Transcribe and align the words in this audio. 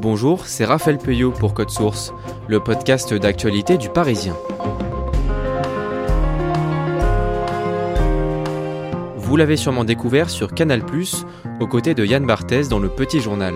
Bonjour, 0.00 0.46
c'est 0.46 0.64
Raphaël 0.64 0.98
Peuillot 0.98 1.30
pour 1.30 1.54
Code 1.54 1.70
Source, 1.70 2.12
le 2.46 2.60
podcast 2.60 3.14
d'actualité 3.14 3.78
du 3.78 3.88
Parisien. 3.88 4.36
Vous 9.16 9.36
l'avez 9.36 9.56
sûrement 9.56 9.84
découvert 9.84 10.28
sur 10.28 10.52
Canal+, 10.52 10.82
aux 11.60 11.66
côtés 11.66 11.94
de 11.94 12.04
Yann 12.04 12.26
Barthès 12.26 12.68
dans 12.68 12.78
Le 12.78 12.88
Petit 12.88 13.20
Journal. 13.20 13.54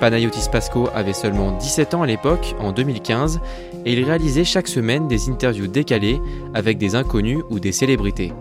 Panayotis 0.00 0.48
Pasco 0.50 0.88
avait 0.94 1.12
seulement 1.12 1.52
17 1.52 1.94
ans 1.94 2.02
à 2.02 2.06
l'époque, 2.06 2.54
en 2.60 2.72
2015, 2.72 3.40
et 3.86 3.92
il 3.92 4.04
réalisait 4.04 4.44
chaque 4.44 4.68
semaine 4.68 5.08
des 5.08 5.28
interviews 5.30 5.66
décalées 5.66 6.20
avec 6.52 6.78
des 6.78 6.94
inconnus 6.94 7.42
ou 7.50 7.60
des 7.60 7.72
célébrités. 7.72 8.32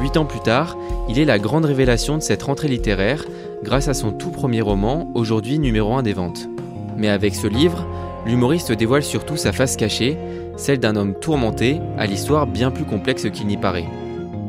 Huit 0.00 0.16
ans 0.16 0.24
plus 0.24 0.40
tard, 0.40 0.76
il 1.08 1.18
est 1.18 1.24
la 1.24 1.38
grande 1.38 1.64
révélation 1.64 2.16
de 2.16 2.22
cette 2.22 2.42
rentrée 2.42 2.68
littéraire 2.68 3.24
grâce 3.62 3.88
à 3.88 3.94
son 3.94 4.12
tout 4.12 4.30
premier 4.30 4.60
roman, 4.60 5.10
aujourd'hui 5.14 5.58
numéro 5.58 5.94
1 5.94 6.02
des 6.02 6.12
ventes. 6.12 6.48
Mais 6.96 7.08
avec 7.08 7.34
ce 7.34 7.46
livre, 7.46 7.86
l'humoriste 8.26 8.72
dévoile 8.72 9.02
surtout 9.02 9.36
sa 9.36 9.52
face 9.52 9.76
cachée, 9.76 10.16
celle 10.56 10.78
d'un 10.78 10.96
homme 10.96 11.14
tourmenté, 11.14 11.80
à 11.98 12.06
l'histoire 12.06 12.46
bien 12.46 12.70
plus 12.70 12.84
complexe 12.84 13.30
qu'il 13.30 13.46
n'y 13.46 13.56
paraît. 13.56 13.86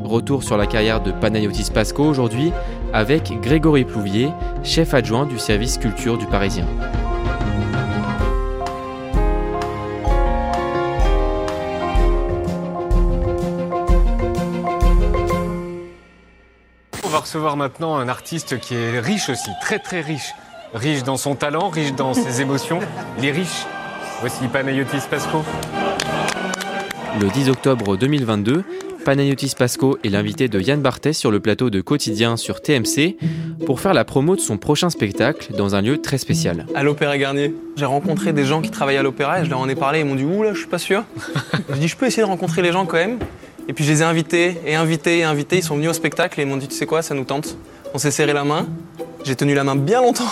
Retour 0.04 0.44
sur 0.44 0.58
la 0.58 0.67
carrière 0.67 1.02
de 1.02 1.11
Panayotis 1.11 1.70
Pasco 1.73 2.04
aujourd'hui 2.04 2.52
avec 2.94 3.32
Grégory 3.42 3.86
Plouvier, 3.86 4.30
chef 4.64 4.94
adjoint 4.94 5.26
du 5.26 5.38
service 5.38 5.78
culture 5.78 6.18
du 6.18 6.26
Parisien. 6.26 6.66
On 17.04 17.10
va 17.10 17.20
recevoir 17.20 17.58
maintenant 17.58 17.95
un 17.95 18.08
artiste 18.08 18.60
qui 18.60 18.76
est 18.76 19.00
riche 19.00 19.30
aussi, 19.30 19.50
très 19.61 19.80
très 19.80 20.02
riche. 20.02 20.34
Riche 20.73 21.04
dans 21.04 21.17
son 21.17 21.36
talent, 21.36 21.70
riche 21.70 21.94
dans 21.94 22.14
ses 22.14 22.42
émotions. 22.42 22.80
Il 23.17 23.26
est 23.26 23.32
riche. 23.32 23.66
Voici 24.20 24.48
Panayotis 24.48 25.02
Pasco. 25.10 25.44
Le 27.20 27.30
10 27.30 27.50
octobre 27.50 27.98
2022, 27.98 28.64
Panayotis 29.08 29.54
Pasco 29.58 29.98
est 30.04 30.10
l'invité 30.10 30.50
de 30.50 30.60
Yann 30.60 30.82
Barthès 30.82 31.18
sur 31.18 31.32
le 31.32 31.40
plateau 31.40 31.70
de 31.70 31.80
Quotidien 31.80 32.36
sur 32.36 32.62
TMC 32.62 33.16
pour 33.66 33.80
faire 33.80 33.94
la 33.94 34.04
promo 34.04 34.36
de 34.36 34.42
son 34.42 34.58
prochain 34.58 34.90
spectacle 34.90 35.54
dans 35.56 35.76
un 35.76 35.82
lieu 35.82 36.02
très 36.02 36.18
spécial. 36.18 36.66
À 36.76 36.84
l'Opéra 36.84 37.17
Garnier. 37.17 37.56
J'ai 37.78 37.86
rencontré 37.86 38.34
des 38.34 38.44
gens 38.44 38.62
qui 38.62 38.70
travaillent 38.70 38.98
à 38.98 39.04
l'Opéra 39.04 39.40
et 39.40 39.46
je 39.46 39.50
leur 39.50 39.60
en 39.60 39.70
ai 39.70 39.76
parlé. 39.76 40.02
Ils 40.02 40.06
m'ont 40.06 40.16
dit 40.16 40.26
Ouh 40.26 40.44
là, 40.44 40.52
je 40.52 40.58
suis 40.58 40.67
pas 40.67 40.78
sûr. 40.78 41.06
J'ai 41.73 41.80
dit 41.80 41.88
Je 41.88 41.96
peux 41.96 42.06
essayer 42.06 42.22
de 42.22 42.28
rencontrer 42.28 42.62
les 42.62 42.73
gens 42.73 42.86
quand 42.86 42.98
même. 42.98 43.17
Et 43.70 43.72
puis 43.72 43.86
je 43.86 43.94
les 43.94 44.02
ai 44.02 44.04
invités 44.04 44.58
et 44.66 44.76
invités 44.76 45.20
et 45.20 45.23
invités. 45.23 45.56
Ils 45.56 45.64
sont 45.64 45.78
venus 45.78 45.92
au 45.92 45.94
spectacle 45.94 46.38
et 46.42 46.44
ils 46.44 46.50
m'ont 46.50 46.58
dit 46.58 46.67
Tu 46.67 46.76
sais 46.76 46.86
quoi, 46.86 47.02
ça 47.02 47.16
nous 47.16 47.23
tente. 47.23 47.58
On 47.94 48.00
s'est 48.00 48.12
serré 48.12 48.34
la 48.34 48.44
main. 48.44 48.67
J'ai 49.23 49.38
tenu 49.38 49.56
la 49.56 49.64
main 49.64 49.78
bien 49.78 50.02
longtemps. 50.02 50.23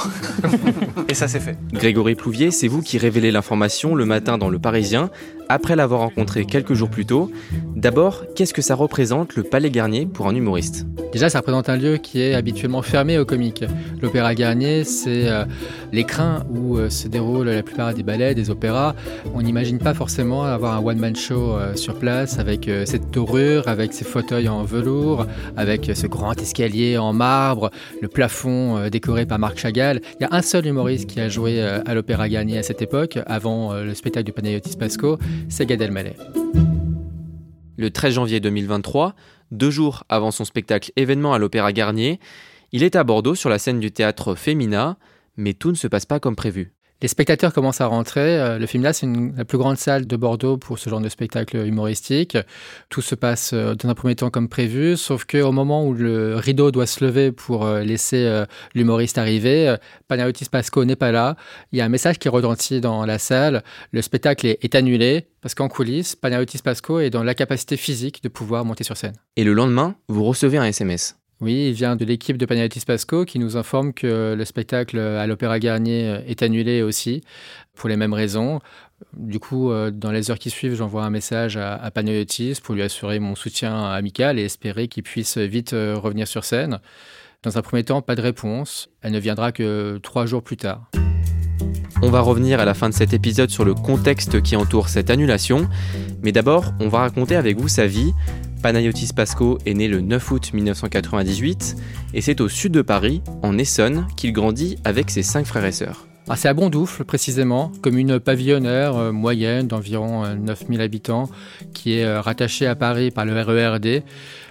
et 1.07 1.13
ça 1.13 1.29
s'est 1.29 1.39
fait. 1.39 1.57
Grégory 1.71 2.15
Plouvier, 2.15 2.51
c'est 2.51 2.67
vous 2.67 2.81
qui 2.81 2.97
révélez 2.97 3.31
l'information 3.31 3.95
le 3.95 4.05
matin 4.05 4.37
dans 4.37 4.49
Le 4.49 4.59
Parisien, 4.59 5.09
après 5.49 5.75
l'avoir 5.75 6.01
rencontré 6.01 6.45
quelques 6.45 6.73
jours 6.73 6.89
plus 6.89 7.05
tôt. 7.05 7.31
D'abord, 7.75 8.23
qu'est-ce 8.35 8.53
que 8.53 8.61
ça 8.61 8.75
représente 8.75 9.35
le 9.35 9.43
Palais 9.43 9.69
Garnier 9.69 10.05
pour 10.05 10.27
un 10.27 10.35
humoriste? 10.35 10.85
Déjà, 11.15 11.29
ça 11.29 11.39
représente 11.39 11.69
un 11.69 11.77
lieu 11.77 11.95
qui 11.95 12.21
est 12.21 12.33
habituellement 12.33 12.81
fermé 12.81 13.17
aux 13.17 13.23
comiques. 13.23 13.63
L'Opéra 14.01 14.35
Garnier, 14.35 14.83
c'est 14.83 15.29
euh, 15.29 15.45
l'écrin 15.93 16.43
où 16.49 16.77
euh, 16.77 16.89
se 16.89 17.07
déroulent 17.07 17.47
la 17.47 17.63
plupart 17.63 17.93
des 17.93 18.03
ballets, 18.03 18.35
des 18.35 18.49
opéras. 18.49 18.95
On 19.33 19.41
n'imagine 19.41 19.77
pas 19.77 19.93
forcément 19.93 20.43
avoir 20.43 20.73
un 20.73 20.83
one-man 20.83 21.15
show 21.15 21.53
euh, 21.53 21.75
sur 21.75 21.95
place 21.95 22.37
avec 22.37 22.69
cette 22.85 23.11
dorure, 23.11 23.67
avec 23.67 23.93
ces 23.93 24.03
fauteuils 24.03 24.49
en 24.49 24.63
velours, 24.63 25.25
avec 25.55 25.89
ce 25.93 26.07
grand 26.07 26.37
escalier 26.41 26.97
en 26.97 27.13
marbre, 27.13 27.71
le 28.01 28.07
plafond 28.07 28.89
décoré 28.89 29.25
par 29.25 29.39
Marc 29.39 29.57
Chagall. 29.57 30.01
Il 30.19 30.23
y 30.23 30.25
a 30.25 30.29
un 30.31 30.41
seul 30.41 30.65
humoriste 30.65 31.09
qui 31.09 31.19
a 31.21 31.29
joué 31.29 31.61
à 31.61 31.93
l'Opéra 31.93 32.27
Garnier 32.27 32.57
à 32.57 32.63
cette 32.63 32.81
époque, 32.81 33.19
avant 33.25 33.73
le 33.73 33.93
spectacle 33.93 34.25
du 34.25 34.31
Panayotis 34.31 34.75
Pasco, 34.75 35.17
c'est 35.49 35.65
Gad. 35.65 35.81
Le 37.77 37.89
13 37.89 38.13
janvier 38.13 38.39
2023, 38.39 39.15
deux 39.51 39.71
jours 39.71 40.03
avant 40.09 40.31
son 40.31 40.45
spectacle 40.45 40.91
événement 40.95 41.33
à 41.33 41.39
l'Opéra 41.39 41.73
Garnier, 41.73 42.19
il 42.71 42.83
est 42.83 42.95
à 42.95 43.03
Bordeaux 43.03 43.35
sur 43.35 43.49
la 43.49 43.59
scène 43.59 43.79
du 43.79 43.91
théâtre 43.91 44.35
Femina, 44.35 44.97
mais 45.37 45.53
tout 45.53 45.71
ne 45.71 45.75
se 45.75 45.87
passe 45.87 46.05
pas 46.05 46.19
comme 46.19 46.35
prévu. 46.35 46.74
Les 47.01 47.09
spectateurs 47.09 47.53
commencent 47.53 47.81
à 47.81 47.87
rentrer. 47.87 48.39
Euh, 48.39 48.57
Le 48.57 48.65
film 48.65 48.83
là, 48.83 48.93
c'est 48.93 49.05
la 49.05 49.43
plus 49.43 49.57
grande 49.57 49.77
salle 49.77 50.07
de 50.07 50.15
Bordeaux 50.15 50.57
pour 50.57 50.79
ce 50.79 50.89
genre 50.89 51.01
de 51.01 51.09
spectacle 51.09 51.57
humoristique. 51.57 52.37
Tout 52.89 53.01
se 53.01 53.15
passe 53.15 53.51
euh, 53.53 53.75
dans 53.75 53.89
un 53.89 53.93
premier 53.93 54.15
temps 54.15 54.29
comme 54.29 54.47
prévu, 54.47 54.95
sauf 54.95 55.25
qu'au 55.25 55.51
moment 55.51 55.85
où 55.85 55.93
le 55.93 56.37
rideau 56.37 56.71
doit 56.71 56.85
se 56.85 57.03
lever 57.03 57.33
pour 57.33 57.65
euh, 57.65 57.81
laisser 57.81 58.43
l'humoriste 58.73 59.17
arriver, 59.17 59.75
Panayotis 60.07 60.45
Pasco 60.45 60.85
n'est 60.85 60.95
pas 60.95 61.11
là. 61.11 61.35
Il 61.71 61.77
y 61.77 61.81
a 61.81 61.85
un 61.85 61.89
message 61.89 62.17
qui 62.17 62.29
retentit 62.29 62.79
dans 62.79 63.05
la 63.05 63.19
salle. 63.19 63.63
Le 63.91 64.01
spectacle 64.01 64.47
est, 64.47 64.63
est 64.63 64.75
annulé 64.75 65.27
parce 65.41 65.53
qu'en 65.53 65.67
coulisses, 65.67 66.15
Panayotis 66.15 66.59
Pasco 66.63 66.99
est 66.99 67.09
dans 67.09 67.23
l'incapacité 67.23 67.77
physique 67.77 68.23
de 68.23 68.29
pouvoir 68.29 68.63
monter 68.63 68.83
sur 68.83 68.95
scène. 68.95 69.15
Et 69.35 69.43
le 69.43 69.53
lendemain, 69.53 69.95
vous 70.07 70.23
recevez 70.23 70.57
un 70.57 70.65
SMS. 70.65 71.17
Oui, 71.41 71.67
il 71.67 71.73
vient 71.73 71.95
de 71.95 72.05
l'équipe 72.05 72.37
de 72.37 72.45
Panayotis 72.45 72.85
Pasco 72.85 73.25
qui 73.25 73.39
nous 73.39 73.57
informe 73.57 73.93
que 73.93 74.35
le 74.37 74.45
spectacle 74.45 74.97
à 74.97 75.27
l'Opéra 75.27 75.59
Garnier 75.59 76.21
est 76.27 76.41
annulé 76.41 76.81
aussi 76.81 77.21
pour 77.75 77.89
les 77.89 77.97
mêmes 77.97 78.13
raisons. 78.13 78.61
Du 79.13 79.39
coup, 79.39 79.71
euh, 79.71 79.91
dans 79.91 80.11
les 80.11 80.31
heures 80.31 80.39
qui 80.39 80.49
suivent, 80.49 80.75
j'envoie 80.75 81.03
un 81.03 81.09
message 81.09 81.57
à, 81.57 81.75
à 81.75 81.91
Panayotis 81.91 82.59
pour 82.63 82.75
lui 82.75 82.81
assurer 82.81 83.19
mon 83.19 83.35
soutien 83.35 83.85
amical 83.85 84.39
et 84.39 84.43
espérer 84.43 84.87
qu'il 84.87 85.03
puisse 85.03 85.37
vite 85.37 85.73
euh, 85.73 85.95
revenir 85.97 86.27
sur 86.27 86.45
scène. 86.45 86.79
Dans 87.43 87.57
un 87.57 87.61
premier 87.61 87.83
temps, 87.83 88.01
pas 88.01 88.15
de 88.15 88.21
réponse. 88.21 88.89
Elle 89.01 89.11
ne 89.11 89.19
viendra 89.19 89.51
que 89.51 89.99
trois 90.01 90.25
jours 90.25 90.41
plus 90.41 90.57
tard. 90.57 90.89
On 92.01 92.09
va 92.09 92.21
revenir 92.21 92.59
à 92.59 92.65
la 92.65 92.73
fin 92.73 92.89
de 92.89 92.93
cet 92.93 93.13
épisode 93.13 93.49
sur 93.49 93.65
le 93.65 93.73
contexte 93.73 94.41
qui 94.41 94.55
entoure 94.55 94.89
cette 94.89 95.09
annulation, 95.09 95.67
mais 96.21 96.31
d'abord, 96.31 96.73
on 96.79 96.87
va 96.87 96.99
raconter 96.99 97.35
avec 97.35 97.57
vous 97.57 97.67
sa 97.67 97.87
vie. 97.87 98.13
Panayotis 98.65 99.13
Pasco 99.15 99.59
est 99.67 99.75
né 99.75 99.87
le 99.87 100.01
9 100.01 100.31
août 100.31 100.49
1998 100.51 101.75
et 102.15 102.21
c'est 102.21 102.41
au 102.41 102.49
sud 102.49 102.71
de 102.71 102.81
Paris, 102.81 103.21
en 103.43 103.59
Essonne, 103.59 104.07
qu'il 104.17 104.33
grandit 104.33 104.79
avec 104.83 105.11
ses 105.11 105.21
cinq 105.21 105.45
frères 105.45 105.65
et 105.65 105.71
sœurs. 105.71 106.07
Ah, 106.27 106.35
c'est 106.35 106.47
à 106.47 106.55
Bondoufle, 106.55 107.05
précisément, 107.05 107.71
commune 107.83 108.19
pavillonnaire 108.19 108.95
euh, 108.95 109.11
moyenne 109.11 109.67
d'environ 109.67 110.25
euh, 110.25 110.33
9000 110.33 110.81
habitants, 110.81 111.29
qui 111.75 111.99
est 111.99 112.05
euh, 112.05 112.21
rattachée 112.21 112.65
à 112.65 112.73
Paris 112.73 113.11
par 113.11 113.25
le 113.25 113.39
RERD. 113.39 114.01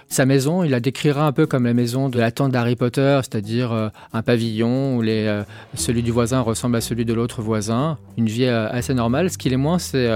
Sa 0.07 0.25
maison, 0.25 0.63
il 0.63 0.69
la 0.69 0.79
décrira 0.79 1.25
un 1.25 1.31
peu 1.31 1.47
comme 1.47 1.65
la 1.65 1.73
maison 1.73 2.09
de 2.09 2.19
la 2.19 2.31
tante 2.31 2.51
d'Harry 2.51 2.75
Potter, 2.75 3.19
c'est-à-dire 3.23 3.71
euh, 3.71 3.89
un 4.13 4.21
pavillon 4.21 4.95
où 4.95 5.01
les, 5.01 5.25
euh, 5.25 5.41
celui 5.73 6.03
du 6.03 6.11
voisin 6.11 6.41
ressemble 6.41 6.75
à 6.75 6.81
celui 6.81 7.05
de 7.05 7.13
l'autre 7.13 7.41
voisin. 7.41 7.97
Une 8.15 8.27
vie 8.27 8.45
euh, 8.45 8.69
assez 8.69 8.93
normale. 8.93 9.31
Ce 9.31 9.37
qu'il 9.39 9.51
est 9.51 9.57
moins, 9.57 9.79
c'est 9.79 10.07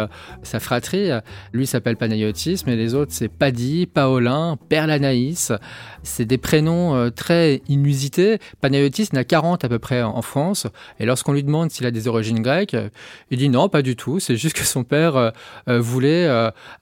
sa 0.44 0.60
fratrie. 0.60 1.10
Lui 1.54 1.66
s'appelle 1.66 1.98
Panayotis, 1.98 2.62
mais 2.68 2.76
les 2.76 2.94
autres, 2.94 3.12
c'est 3.14 3.30
Paddy, 3.30 3.88
Paolin, 3.88 4.58
Perlanaïs. 4.70 5.52
C'est 6.04 6.26
des 6.26 6.38
prénoms 6.38 7.10
très 7.12 7.62
inusités. 7.68 8.38
Panayotis 8.62 9.10
n'a 9.14 9.24
40 9.24 9.66
à 9.66 9.70
peu 9.70 9.80
près 9.80 10.02
en 10.02 10.22
France. 10.22 10.68
Et 11.00 11.06
lorsqu'on 11.06 11.34
lui 11.34 11.44
demande 11.44 11.72
s'il 11.72 11.86
a 11.86 11.92
des 11.92 12.08
origines 12.08 12.42
grecques, 12.42 12.78
il 13.32 13.38
dit 13.38 13.50
non, 13.50 13.70
pas 13.70 13.82
du 13.82 13.96
tout. 13.96 14.20
C'est 14.20 14.38
juste 14.38 14.56
que 14.56 14.64
son 14.64 14.84
père 14.84 15.34
voulait 15.68 16.30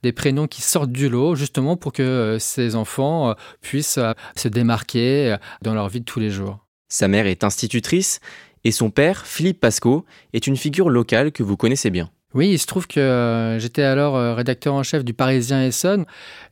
des 0.02 0.12
prénoms 0.12 0.46
qui 0.46 0.62
sortent 0.62 0.92
du 0.92 1.08
lot, 1.08 1.34
justement 1.34 1.76
pour 1.76 1.92
que 1.92 2.36
ses 2.38 2.76
enfants 2.76 2.97
euh, 3.00 3.34
puissent 3.60 3.98
euh, 3.98 4.12
se 4.36 4.48
démarquer 4.48 5.32
euh, 5.32 5.36
dans 5.62 5.74
leur 5.74 5.88
vie 5.88 6.00
de 6.00 6.04
tous 6.04 6.20
les 6.20 6.30
jours. 6.30 6.66
Sa 6.88 7.08
mère 7.08 7.26
est 7.26 7.44
institutrice 7.44 8.20
et 8.64 8.72
son 8.72 8.90
père, 8.90 9.26
Philippe 9.26 9.60
Pasco, 9.60 10.04
est 10.32 10.46
une 10.46 10.56
figure 10.56 10.90
locale 10.90 11.32
que 11.32 11.42
vous 11.42 11.56
connaissez 11.56 11.90
bien. 11.90 12.10
Oui, 12.34 12.50
il 12.50 12.58
se 12.58 12.66
trouve 12.66 12.86
que 12.86 13.56
j'étais 13.58 13.82
alors 13.82 14.36
rédacteur 14.36 14.74
en 14.74 14.82
chef 14.82 15.02
du 15.02 15.14
Parisien 15.14 15.64
Essonne 15.64 16.04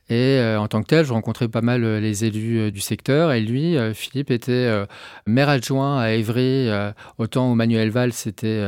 et 0.09 0.39
euh, 0.39 0.57
en 0.57 0.67
tant 0.67 0.81
que 0.81 0.87
tel, 0.87 1.05
je 1.05 1.11
rencontrais 1.11 1.49
pas 1.49 1.61
mal 1.61 1.83
euh, 1.83 1.99
les 1.99 2.23
élus 2.23 2.59
euh, 2.59 2.71
du 2.71 2.79
secteur. 2.79 3.33
Et 3.33 3.41
lui, 3.41 3.75
Philippe, 3.93 4.31
était 4.31 4.85
maire 5.25 5.49
adjoint 5.49 5.99
à 5.99 6.11
Évry, 6.11 6.69
au 7.17 7.27
temps 7.27 7.51
où 7.51 7.55
Manuel 7.55 7.89
Valls 7.89 8.13
était 8.25 8.63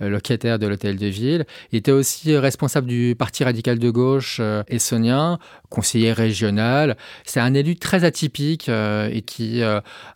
locataire 0.00 0.58
de 0.58 0.66
l'hôtel 0.66 0.96
de 0.96 1.06
ville. 1.06 1.44
Il 1.72 1.78
était 1.78 1.92
aussi 1.92 2.36
responsable 2.36 2.86
du 2.86 3.14
Parti 3.18 3.44
radical 3.44 3.78
de 3.78 3.90
gauche 3.90 4.40
essonien, 4.68 5.38
conseiller 5.68 6.12
régional. 6.12 6.96
C'est 7.24 7.40
un 7.40 7.54
élu 7.54 7.76
très 7.76 8.04
atypique 8.04 8.68
et 8.68 9.22
qui, 9.22 9.62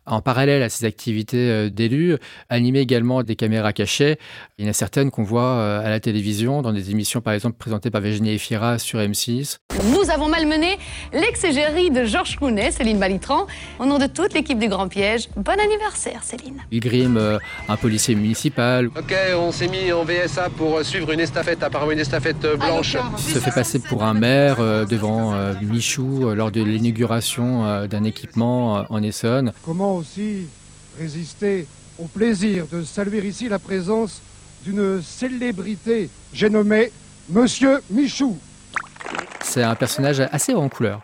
en 0.06 0.20
parallèle 0.20 0.62
à 0.62 0.68
ses 0.68 0.84
activités 0.84 1.70
d'élu, 1.70 2.16
animait 2.48 2.82
également 2.82 3.22
des 3.22 3.36
caméras 3.36 3.72
cachées. 3.72 4.18
Il 4.58 4.64
y 4.64 4.68
en 4.68 4.70
a 4.70 4.74
certaines 4.74 5.10
qu'on 5.10 5.24
voit 5.24 5.80
à 5.80 5.88
la 5.88 6.00
télévision, 6.00 6.62
dans 6.62 6.72
des 6.72 6.90
émissions 6.90 7.20
par 7.20 7.34
exemple 7.34 7.56
présentées 7.58 7.90
par 7.90 8.00
Virginie 8.00 8.32
Efira 8.32 8.78
sur 8.78 8.98
M6. 8.98 9.58
Nous 9.92 10.10
avons 10.10 10.28
malmené 10.28 10.59
l'ex-égérie 11.12 11.90
de 11.90 12.04
Georges 12.04 12.36
Clounet, 12.36 12.70
Céline 12.70 12.98
Balitran. 12.98 13.46
Au 13.78 13.86
nom 13.86 13.98
de 13.98 14.06
toute 14.06 14.34
l'équipe 14.34 14.58
du 14.58 14.68
Grand 14.68 14.88
Piège, 14.88 15.28
bon 15.36 15.58
anniversaire 15.58 16.22
Céline. 16.22 16.62
Il 16.70 16.80
grime 16.80 17.16
euh, 17.16 17.38
un 17.68 17.76
policier 17.76 18.14
municipal. 18.14 18.86
Ok, 18.86 19.14
on 19.36 19.52
s'est 19.52 19.68
mis 19.68 19.92
en 19.92 20.04
VSA 20.04 20.50
pour 20.50 20.82
suivre 20.84 21.12
une 21.12 21.20
estafette, 21.20 21.62
apparemment 21.62 21.92
une 21.92 22.00
estafette 22.00 22.44
euh, 22.44 22.56
blanche. 22.56 22.96
Il 23.18 23.34
se 23.34 23.38
fait 23.38 23.50
passer 23.50 23.78
pour 23.78 24.04
un 24.04 24.14
maire 24.14 24.56
euh, 24.60 24.84
devant 24.84 25.34
Michou 25.62 26.34
lors 26.34 26.50
de 26.50 26.62
l'inauguration 26.62 27.86
d'un 27.86 28.04
équipement 28.04 28.84
en 28.88 29.02
Essonne. 29.02 29.52
Comment 29.64 29.96
aussi 29.96 30.46
résister 30.98 31.66
au 31.98 32.04
plaisir 32.04 32.66
de 32.72 32.82
saluer 32.82 33.26
ici 33.26 33.48
la 33.48 33.58
présence 33.58 34.20
d'une 34.64 35.02
célébrité, 35.02 36.10
j'ai 36.32 36.50
nommé 36.50 36.90
Monsieur 37.28 37.80
Michou. 37.90 38.36
C'est 39.42 39.62
un 39.62 39.74
personnage 39.74 40.20
assez 40.20 40.54
en 40.54 40.68
couleur. 40.68 41.02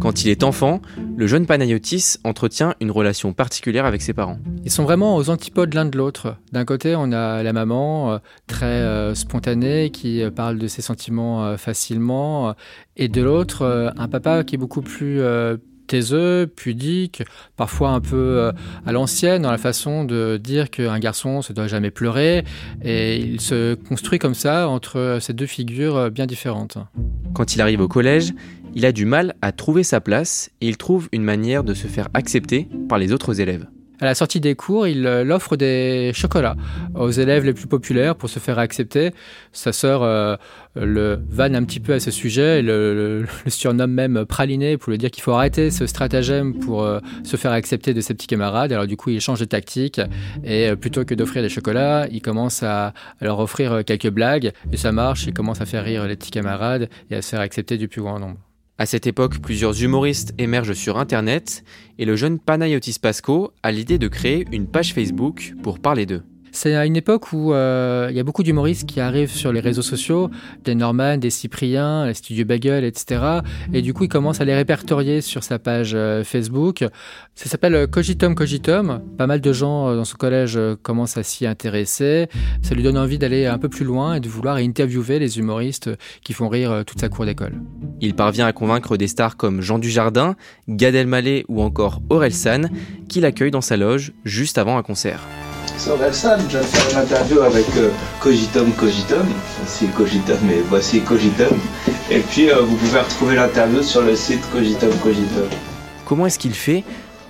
Quand 0.00 0.24
il 0.24 0.30
est 0.30 0.44
enfant, 0.44 0.80
le 1.14 1.26
jeune 1.26 1.44
Panayotis 1.44 2.16
entretient 2.24 2.74
une 2.80 2.90
relation 2.90 3.34
particulière 3.34 3.84
avec 3.84 4.00
ses 4.00 4.14
parents. 4.14 4.38
Ils 4.64 4.70
sont 4.70 4.84
vraiment 4.84 5.16
aux 5.16 5.28
antipodes 5.28 5.74
l'un 5.74 5.84
de 5.84 5.98
l'autre. 5.98 6.36
D'un 6.52 6.64
côté, 6.64 6.94
on 6.96 7.12
a 7.12 7.42
la 7.42 7.52
maman, 7.52 8.12
euh, 8.12 8.18
très 8.46 8.64
euh, 8.64 9.14
spontanée, 9.14 9.90
qui 9.90 10.22
euh, 10.22 10.30
parle 10.30 10.56
de 10.56 10.66
ses 10.68 10.80
sentiments 10.80 11.58
facilement, 11.58 12.54
et 12.96 13.08
de 13.08 13.20
l'autre, 13.20 13.92
un 13.94 14.08
papa 14.08 14.42
qui 14.42 14.54
est 14.54 14.58
beaucoup 14.58 14.80
plus 14.80 15.20
pudique, 16.56 17.22
parfois 17.56 17.90
un 17.90 18.00
peu 18.00 18.50
à 18.86 18.92
l'ancienne 18.92 19.42
dans 19.42 19.50
la 19.50 19.58
façon 19.58 20.04
de 20.04 20.38
dire 20.42 20.70
qu'un 20.70 20.98
garçon 20.98 21.40
ne 21.48 21.54
doit 21.54 21.66
jamais 21.66 21.90
pleurer. 21.90 22.44
Et 22.82 23.18
il 23.18 23.40
se 23.40 23.74
construit 23.74 24.18
comme 24.18 24.34
ça 24.34 24.68
entre 24.68 25.18
ces 25.20 25.32
deux 25.32 25.46
figures 25.46 26.10
bien 26.10 26.26
différentes. 26.26 26.78
Quand 27.34 27.54
il 27.54 27.60
arrive 27.60 27.80
au 27.80 27.88
collège, 27.88 28.32
il 28.74 28.86
a 28.86 28.92
du 28.92 29.04
mal 29.04 29.34
à 29.42 29.52
trouver 29.52 29.82
sa 29.82 30.00
place 30.00 30.50
et 30.60 30.68
il 30.68 30.76
trouve 30.76 31.08
une 31.12 31.24
manière 31.24 31.64
de 31.64 31.74
se 31.74 31.86
faire 31.86 32.08
accepter 32.14 32.68
par 32.88 32.98
les 32.98 33.12
autres 33.12 33.40
élèves. 33.40 33.66
À 34.00 34.06
la 34.06 34.14
sortie 34.14 34.40
des 34.40 34.54
cours, 34.54 34.86
il 34.86 35.06
euh, 35.06 35.30
offre 35.30 35.56
des 35.56 36.12
chocolats 36.14 36.56
aux 36.94 37.10
élèves 37.10 37.44
les 37.44 37.52
plus 37.52 37.66
populaires 37.66 38.16
pour 38.16 38.30
se 38.30 38.38
faire 38.38 38.58
accepter. 38.58 39.10
Sa 39.52 39.72
sœur 39.72 40.02
euh, 40.02 40.36
le 40.74 41.20
vanne 41.28 41.54
un 41.54 41.64
petit 41.64 41.80
peu 41.80 41.92
à 41.92 42.00
ce 42.00 42.10
sujet, 42.10 42.60
et 42.60 42.62
le, 42.62 43.26
surnomme 43.46 43.92
même 43.92 44.24
praliné 44.24 44.78
pour 44.78 44.90
lui 44.90 44.98
dire 44.98 45.10
qu'il 45.10 45.22
faut 45.22 45.32
arrêter 45.32 45.70
ce 45.70 45.86
stratagème 45.86 46.58
pour 46.58 46.82
euh, 46.82 47.00
se 47.24 47.36
faire 47.36 47.52
accepter 47.52 47.92
de 47.92 48.00
ses 48.00 48.14
petits 48.14 48.26
camarades. 48.26 48.72
Alors 48.72 48.86
du 48.86 48.96
coup, 48.96 49.10
il 49.10 49.20
change 49.20 49.40
de 49.40 49.44
tactique 49.44 50.00
et 50.44 50.74
plutôt 50.76 51.04
que 51.04 51.14
d'offrir 51.14 51.42
des 51.42 51.50
chocolats, 51.50 52.06
il 52.10 52.22
commence 52.22 52.62
à, 52.62 52.94
leur 53.20 53.38
offrir 53.38 53.84
quelques 53.84 54.10
blagues 54.10 54.52
et 54.72 54.78
ça 54.78 54.92
marche. 54.92 55.26
Il 55.26 55.34
commence 55.34 55.60
à 55.60 55.66
faire 55.66 55.84
rire 55.84 56.06
les 56.06 56.16
petits 56.16 56.30
camarades 56.30 56.88
et 57.10 57.16
à 57.16 57.22
se 57.22 57.30
faire 57.30 57.40
accepter 57.40 57.76
du 57.76 57.88
plus 57.88 58.00
grand 58.00 58.18
nombre. 58.18 58.38
À 58.80 58.86
cette 58.86 59.06
époque, 59.06 59.40
plusieurs 59.40 59.82
humoristes 59.82 60.32
émergent 60.38 60.72
sur 60.72 60.96
Internet 60.96 61.64
et 61.98 62.06
le 62.06 62.16
jeune 62.16 62.38
Panayotis 62.38 62.96
Pasco 62.98 63.52
a 63.62 63.72
l'idée 63.72 63.98
de 63.98 64.08
créer 64.08 64.46
une 64.52 64.66
page 64.66 64.94
Facebook 64.94 65.52
pour 65.62 65.80
parler 65.80 66.06
d'eux. 66.06 66.22
C'est 66.52 66.74
à 66.74 66.86
une 66.86 66.96
époque 66.96 67.32
où 67.32 67.52
euh, 67.52 68.08
il 68.10 68.16
y 68.16 68.20
a 68.20 68.24
beaucoup 68.24 68.42
d'humoristes 68.42 68.88
qui 68.88 69.00
arrivent 69.00 69.30
sur 69.30 69.52
les 69.52 69.60
réseaux 69.60 69.82
sociaux, 69.82 70.30
des 70.64 70.74
Norman, 70.74 71.16
des 71.16 71.30
Cyprien, 71.30 72.06
les 72.06 72.14
Studio 72.14 72.44
Bagel, 72.44 72.84
etc. 72.84 73.40
Et 73.72 73.82
du 73.82 73.94
coup, 73.94 74.04
il 74.04 74.08
commence 74.08 74.40
à 74.40 74.44
les 74.44 74.54
répertorier 74.54 75.20
sur 75.20 75.44
sa 75.44 75.58
page 75.58 75.92
euh, 75.94 76.24
Facebook. 76.24 76.84
Ça 77.34 77.48
s'appelle 77.48 77.74
euh, 77.74 77.86
Cogitum 77.86 78.34
Cogitum. 78.34 79.00
Pas 79.16 79.26
mal 79.26 79.40
de 79.40 79.52
gens 79.52 79.94
dans 79.94 80.04
ce 80.04 80.14
collège 80.14 80.58
commencent 80.82 81.16
à 81.16 81.22
s'y 81.22 81.46
intéresser. 81.46 82.28
Ça 82.62 82.74
lui 82.74 82.82
donne 82.82 82.98
envie 82.98 83.18
d'aller 83.18 83.46
un 83.46 83.58
peu 83.58 83.68
plus 83.68 83.84
loin 83.84 84.14
et 84.14 84.20
de 84.20 84.28
vouloir 84.28 84.56
interviewer 84.56 85.18
les 85.18 85.38
humoristes 85.38 85.90
qui 86.22 86.32
font 86.32 86.48
rire 86.48 86.82
toute 86.86 87.00
sa 87.00 87.08
cour 87.08 87.26
d'école. 87.26 87.54
Il 88.00 88.14
parvient 88.14 88.46
à 88.46 88.52
convaincre 88.52 88.96
des 88.96 89.08
stars 89.08 89.36
comme 89.36 89.60
Jean 89.60 89.78
Dujardin, 89.78 90.36
Gad 90.68 90.94
Elmaleh 90.94 91.44
ou 91.48 91.62
encore 91.62 92.00
Aurel 92.08 92.32
San, 92.32 92.70
qui 93.08 93.20
l'accueillent 93.20 93.50
dans 93.50 93.60
sa 93.60 93.76
loge 93.76 94.12
juste 94.24 94.58
avant 94.58 94.78
un 94.78 94.82
concert 94.82 95.20
sur 95.78 95.98
Relsan. 95.98 96.38
Je 96.48 96.58
viens 96.58 96.60
de 96.60 96.66
faire 96.66 96.90
une 96.92 96.98
interview 96.98 97.40
avec 97.40 97.66
euh, 97.76 97.90
Cogitum 98.20 98.72
Cogitum. 98.72 99.26
Voici 99.58 99.86
Cogitum 99.88 100.50
et 100.50 100.62
voici 100.68 101.00
Cogitum. 101.00 101.58
Et 102.10 102.20
puis 102.20 102.50
euh, 102.50 102.60
vous 102.60 102.76
pouvez 102.76 103.00
retrouver 103.00 103.36
l'interview 103.36 103.82
sur 103.82 104.02
le 104.02 104.16
site 104.16 104.40
Cogitum 104.52 104.90
Cogitum. 105.02 105.48
Comment 106.04 106.26
est-ce 106.26 106.38
qu'il 106.38 106.54
fait, 106.54 106.84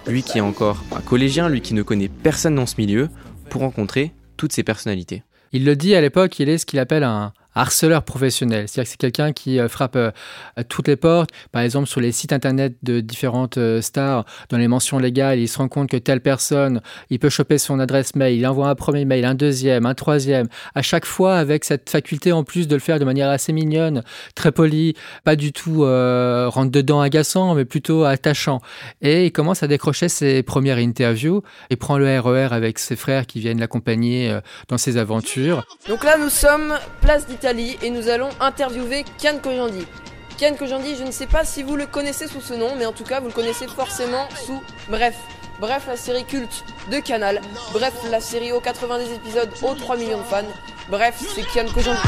lui 0.07 0.23
qui 0.23 0.39
est 0.39 0.43
encore 0.43 0.83
un 0.95 1.01
collégien, 1.01 1.49
lui 1.49 1.61
qui 1.61 1.75
ne 1.75 1.83
connaît 1.83 2.09
personne 2.09 2.55
dans 2.55 2.67
ce 2.67 2.77
milieu, 2.79 3.09
pour 3.51 3.63
rencontrer 3.63 4.13
toutes 4.37 4.53
ces 4.53 4.63
personnalités? 4.63 5.23
Il 5.53 5.65
le 5.65 5.77
dit 5.77 5.95
à 5.95 6.01
l'époque, 6.01 6.39
il 6.39 6.49
est 6.49 6.59
ce 6.59 6.67
qu'il 6.67 6.79
appelle 6.79 7.05
un, 7.05 7.33
harceleur 7.55 8.03
professionnel. 8.03 8.69
C'est-à-dire 8.69 8.85
que 8.85 8.91
c'est 8.91 9.01
quelqu'un 9.01 9.33
qui 9.33 9.59
euh, 9.59 9.69
frappe 9.69 9.97
euh, 9.97 10.11
à 10.57 10.65
toutes 10.65 10.89
les 10.89 10.97
portes. 10.97 11.31
Par 11.53 11.63
exemple, 11.63 11.89
sur 11.89 12.01
les 12.01 12.13
sites 12.13 12.33
internet 12.33 12.75
de 12.83 13.01
différentes 13.01 13.59
euh, 13.59 13.81
stars, 13.81 14.25
dans 14.51 14.59
les 14.59 14.69
mentions 14.69 14.99
légales, 14.99 15.39
il 15.39 15.49
se 15.49 15.59
rend 15.59 15.69
compte 15.69 15.89
que 15.89 15.97
telle 15.97 16.21
personne, 16.21 16.81
il 17.11 17.19
peut 17.19 17.29
choper 17.29 17.59
son 17.59 17.81
adresse 17.81 18.15
mail, 18.15 18.39
il 18.39 18.47
envoie 18.47 18.69
un 18.69 18.75
premier 18.75 19.05
mail, 19.05 19.25
un 19.25 19.35
deuxième, 19.35 19.87
un 19.87 19.95
troisième, 19.95 20.49
à 20.75 20.83
chaque 20.83 21.07
fois 21.07 21.37
avec 21.37 21.65
cette 21.65 21.91
faculté 21.91 22.33
en 22.33 22.45
plus 22.45 22.69
de 22.69 22.75
le 22.75 22.81
faire 22.81 22.99
de 22.99 23.05
manière 23.05 23.29
assez 23.31 23.53
mignonne, 23.53 24.03
très 24.35 24.53
polie, 24.53 24.95
pas 25.25 25.37
du 25.37 25.53
tout 25.53 25.81
rentre 25.81 26.71
dedans 26.71 27.01
agaçant, 27.01 27.55
mais 27.55 27.65
plutôt 27.65 28.05
attachant. 28.05 28.61
Et 29.03 29.27
il 29.27 29.33
commence 29.33 29.63
à 29.63 29.67
décrocher 29.67 30.09
ses 30.09 30.43
premières 30.43 30.79
interviews 30.79 31.43
et 31.71 31.77
prend 31.77 31.99
le 31.99 32.21
RER 32.21 32.31
e 32.31 32.53
avec 32.53 32.79
ses 32.79 32.97
frères 32.97 33.27
qui 33.27 33.41
viennent 33.41 33.61
l'accompagner 33.61 34.39
dans 34.69 34.79
ses 34.79 34.97
aventures. 34.97 35.65
Donc 35.89 36.05
là, 36.05 36.17
nous 36.19 36.31
sommes 36.31 36.75
place 37.01 37.27
et 37.59 37.91
nous 37.91 38.09
allons 38.09 38.29
interviewer 38.39 39.05
Kian 39.19 39.39
Kojandi. 39.43 39.85
Kian 40.39 40.55
Kojandi, 40.55 40.95
je 40.95 41.03
ne 41.03 41.11
sais 41.11 41.27
pas 41.27 41.45
si 41.45 41.65
vous 41.65 41.75
le 41.75 41.87
connaissez 41.87 42.29
sous 42.29 42.41
ce 42.41 42.55
nom, 42.55 42.77
mais 42.79 42.87
en 42.87 42.93
tout 42.93 43.03
cas 43.03 43.19
vous 43.19 43.27
le 43.27 43.33
connaissez 43.33 43.67
forcément 43.67 44.29
sous 44.47 44.63
Bref. 44.89 45.17
Bref, 45.61 45.85
la 45.89 45.97
série 45.97 46.25
culte 46.25 46.65
de 46.91 47.01
Canal. 47.01 47.43
Bref, 47.75 47.93
la 48.11 48.21
série 48.21 48.51
aux 48.51 48.61
90 48.61 49.13
épisodes 49.13 49.51
aux 49.63 49.75
3 49.75 49.99
millions 49.99 50.19
de 50.19 50.23
fans. 50.23 50.43
Bref, 50.91 51.23
c'est 51.35 51.43
Kian 51.43 51.71
Kojandi. 51.73 52.01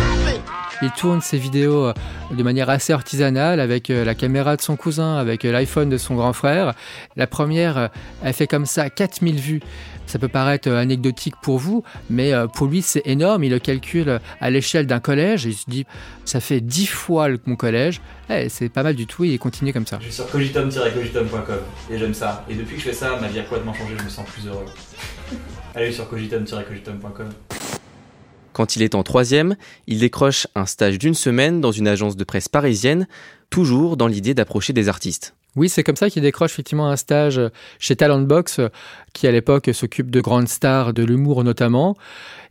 Il 0.81 0.91
tourne 0.91 1.21
ses 1.21 1.39
vidéos 1.39 1.85
euh, 1.85 1.95
de 2.33 2.43
manière 2.43 2.69
assez 2.69 2.93
artisanale 2.93 3.61
avec 3.61 3.91
euh, 3.91 4.05
la 4.05 4.17
caméra 4.17 4.57
de 4.57 4.63
son 4.63 4.75
cousin, 4.75 5.17
avec 5.17 5.45
euh, 5.45 5.53
l'iPhone 5.53 5.89
de 5.89 5.99
son 5.99 6.17
grand 6.17 6.33
frère. 6.33 6.73
La 7.15 7.29
première, 7.29 7.91
elle 8.25 8.33
fait 8.33 8.49
comme 8.49 8.67
ça 8.67 8.91
4000 8.91 9.37
vues. 9.37 9.61
Ça 10.07 10.19
peut 10.19 10.29
paraître 10.29 10.69
anecdotique 10.69 11.35
pour 11.41 11.59
vous, 11.59 11.85
mais 12.11 12.33
pour 12.55 12.67
lui 12.67 12.83
c'est 12.83 13.03
énorme. 13.07 13.45
Il 13.45 13.51
le 13.51 13.61
calcule 13.61 14.19
à 14.41 14.51
l'échelle 14.51 14.87
d'un 14.87 14.99
collège. 14.99 15.45
il 15.45 15.55
se 15.55 15.71
dit, 15.71 15.87
ça 16.25 16.41
fait 16.41 16.61
10 16.61 16.87
fois 16.87 17.29
mon 17.47 17.55
collège. 17.55 18.01
Eh, 18.29 18.49
c'est 18.49 18.69
pas 18.69 18.83
mal 18.83 18.97
du 18.97 19.07
tout. 19.07 19.25
Et 19.25 19.29
il 19.29 19.39
continue 19.39 19.73
comme 19.73 19.87
ça. 19.87 19.99
Je 20.01 20.07
suis 20.07 20.15
sur 20.15 20.27
cogitum-cogitum.com 20.27 21.61
et 21.91 21.99
j'aime 21.99 22.15
ça. 22.15 22.45
Et 22.51 22.55
depuis 22.55 22.75
que 22.75 22.83
je 22.83 22.89
fais 22.89 22.95
ça, 22.95 23.17
ma 23.21 23.29
vie 23.29 23.41
a 23.43 23.45
complètement 23.45 23.75
changé. 23.75 23.95
Je 23.99 24.05
me 24.05 24.09
sens 24.09 24.29
plus 24.29 24.47
heureux. 24.47 24.67
Allez 25.75 25.93
sur 25.93 26.09
cogitum-cogitum.com. 26.09 27.29
Quand 28.53 28.77
il 28.77 28.83
est 28.83 28.95
en 28.95 29.03
troisième, 29.03 29.57
il 29.87 30.01
décroche 30.01 30.47
un 30.55 30.67
stage 30.67 30.99
d'une 30.99 31.15
semaine 31.15 31.61
dans 31.61 31.73
une 31.73 31.89
agence 31.89 32.17
de 32.17 32.25
presse 32.25 32.49
parisienne, 32.49 33.07
toujours 33.49 33.97
dans 33.97 34.07
l'idée 34.07 34.35
d'approcher 34.35 34.73
des 34.73 34.89
artistes. 34.89 35.35
Oui, 35.57 35.69
c'est 35.69 35.83
comme 35.83 35.97
ça 35.97 36.09
qu'il 36.09 36.23
décroche 36.23 36.53
effectivement 36.53 36.89
un 36.89 36.97
stage 36.97 37.41
chez 37.79 37.97
Talentbox, 37.97 38.61
qui 39.13 39.27
à 39.27 39.33
l'époque 39.33 39.71
s'occupe 39.73 40.11
de 40.11 40.21
grandes 40.21 40.49
stars 40.49 40.95
de 40.95 41.03
l'humour 41.03 41.45
notamment. 41.45 41.97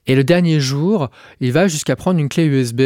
Et 0.07 0.15
le 0.15 0.23
dernier 0.23 0.59
jour, 0.59 1.09
il 1.41 1.51
va 1.51 1.67
jusqu'à 1.67 1.95
prendre 1.95 2.19
une 2.19 2.27
clé 2.27 2.45
USB, 2.45 2.81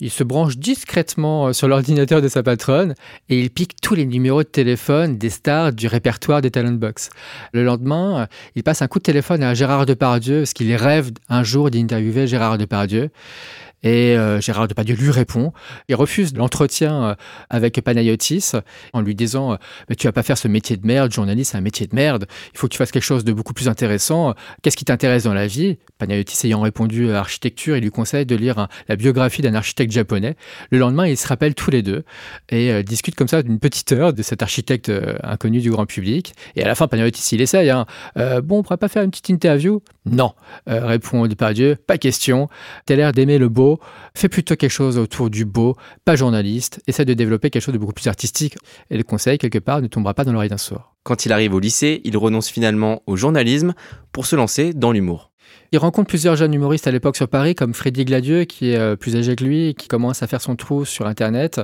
il 0.00 0.10
se 0.10 0.22
branche 0.22 0.56
discrètement 0.56 1.48
euh, 1.48 1.52
sur 1.52 1.66
l'ordinateur 1.66 2.22
de 2.22 2.28
sa 2.28 2.42
patronne 2.44 2.94
et 3.28 3.40
il 3.40 3.50
pique 3.50 3.80
tous 3.82 3.94
les 3.94 4.06
numéros 4.06 4.44
de 4.44 4.48
téléphone 4.48 5.18
des 5.18 5.30
stars 5.30 5.72
du 5.72 5.88
répertoire 5.88 6.40
des 6.40 6.52
Talent 6.52 6.72
Box. 6.72 7.10
Le 7.52 7.64
lendemain, 7.64 8.22
euh, 8.22 8.26
il 8.54 8.62
passe 8.62 8.80
un 8.80 8.86
coup 8.86 9.00
de 9.00 9.04
téléphone 9.04 9.42
à 9.42 9.54
Gérard 9.54 9.86
Depardieu 9.86 10.40
parce 10.40 10.52
qu'il 10.52 10.72
rêve 10.76 11.10
un 11.28 11.42
jour 11.42 11.68
d'interviewer 11.68 12.28
Gérard 12.28 12.58
Depardieu. 12.58 13.10
Et 13.82 14.16
euh, 14.16 14.40
Gérard 14.40 14.68
Depardieu 14.68 14.94
lui 14.94 15.10
répond. 15.10 15.52
Il 15.88 15.94
refuse 15.94 16.34
l'entretien 16.34 17.04
euh, 17.04 17.14
avec 17.50 17.80
Panayotis 17.80 18.52
en 18.92 19.00
lui 19.00 19.14
disant 19.14 19.58
Mais 19.88 19.96
Tu 19.96 20.06
vas 20.06 20.12
pas 20.12 20.22
faire 20.22 20.38
ce 20.38 20.48
métier 20.48 20.76
de 20.76 20.86
merde, 20.86 21.12
journaliste, 21.12 21.52
c'est 21.52 21.58
un 21.58 21.62
métier 21.62 21.86
de 21.86 21.94
merde. 21.94 22.26
Il 22.54 22.58
faut 22.58 22.68
que 22.68 22.72
tu 22.72 22.78
fasses 22.78 22.92
quelque 22.92 23.02
chose 23.02 23.24
de 23.24 23.32
beaucoup 23.32 23.54
plus 23.54 23.68
intéressant. 23.68 24.34
Qu'est-ce 24.62 24.76
qui 24.76 24.84
t'intéresse 24.84 25.24
dans 25.24 25.34
la 25.34 25.46
vie? 25.46 25.78
Panayotis 25.98 26.46
ayant 26.46 26.60
répondu 26.60 27.10
à 27.10 27.18
architecture, 27.18 27.76
il 27.76 27.82
lui 27.82 27.90
conseille 27.90 28.26
de 28.26 28.36
lire 28.36 28.68
la 28.88 28.96
biographie 28.96 29.42
d'un 29.42 29.54
architecte 29.54 29.92
japonais. 29.92 30.36
Le 30.70 30.78
lendemain, 30.78 31.06
ils 31.06 31.16
se 31.16 31.26
rappellent 31.26 31.54
tous 31.54 31.70
les 31.70 31.82
deux 31.82 32.04
et 32.50 32.70
euh, 32.72 32.82
discutent 32.82 33.16
comme 33.16 33.28
ça 33.28 33.42
d'une 33.42 33.58
petite 33.58 33.92
heure 33.92 34.12
de 34.12 34.22
cet 34.22 34.42
architecte 34.42 34.92
inconnu 35.22 35.60
du 35.60 35.70
grand 35.70 35.86
public. 35.86 36.34
Et 36.56 36.62
à 36.62 36.68
la 36.68 36.74
fin, 36.74 36.86
Panayotis, 36.86 37.34
il 37.34 37.40
essaye 37.40 37.70
hein. 37.70 37.86
Bon, 38.16 38.58
on 38.58 38.62
pourrait 38.62 38.76
pas 38.76 38.88
faire 38.88 39.02
une 39.02 39.10
petite 39.10 39.28
interview 39.28 39.82
Non, 40.06 40.32
répond 40.66 41.26
Depardieu, 41.26 41.76
pas 41.76 41.98
question. 41.98 42.48
T'as 42.86 42.96
l'air 42.96 43.12
d'aimer 43.12 43.38
le 43.38 43.48
beau 43.48 43.71
fais 44.14 44.28
plutôt 44.28 44.56
quelque 44.56 44.70
chose 44.70 44.98
autour 44.98 45.30
du 45.30 45.44
beau, 45.44 45.76
pas 46.04 46.16
journaliste, 46.16 46.80
essaie 46.86 47.04
de 47.04 47.14
développer 47.14 47.50
quelque 47.50 47.62
chose 47.62 47.74
de 47.74 47.78
beaucoup 47.78 47.92
plus 47.92 48.08
artistique, 48.08 48.56
et 48.90 48.96
le 48.96 49.02
conseil, 49.02 49.38
quelque 49.38 49.58
part, 49.58 49.82
ne 49.82 49.86
tombera 49.86 50.14
pas 50.14 50.24
dans 50.24 50.32
l'oreille 50.32 50.48
d'un 50.48 50.58
sourd. 50.58 50.94
Quand 51.02 51.26
il 51.26 51.32
arrive 51.32 51.54
au 51.54 51.60
lycée, 51.60 52.00
il 52.04 52.16
renonce 52.16 52.48
finalement 52.48 53.02
au 53.06 53.16
journalisme 53.16 53.74
pour 54.12 54.26
se 54.26 54.36
lancer 54.36 54.72
dans 54.72 54.92
l'humour. 54.92 55.31
Il 55.72 55.78
rencontre 55.78 56.08
plusieurs 56.08 56.36
jeunes 56.36 56.52
humoristes 56.52 56.86
à 56.86 56.90
l'époque 56.90 57.16
sur 57.16 57.28
Paris, 57.28 57.54
comme 57.54 57.72
Freddy 57.72 58.04
Gladieux, 58.04 58.44
qui 58.44 58.70
est 58.70 58.76
euh, 58.76 58.94
plus 58.94 59.16
âgé 59.16 59.34
que 59.36 59.42
lui, 59.42 59.74
qui 59.74 59.88
commence 59.88 60.22
à 60.22 60.26
faire 60.26 60.42
son 60.42 60.54
trou 60.54 60.84
sur 60.84 61.06
Internet. 61.06 61.62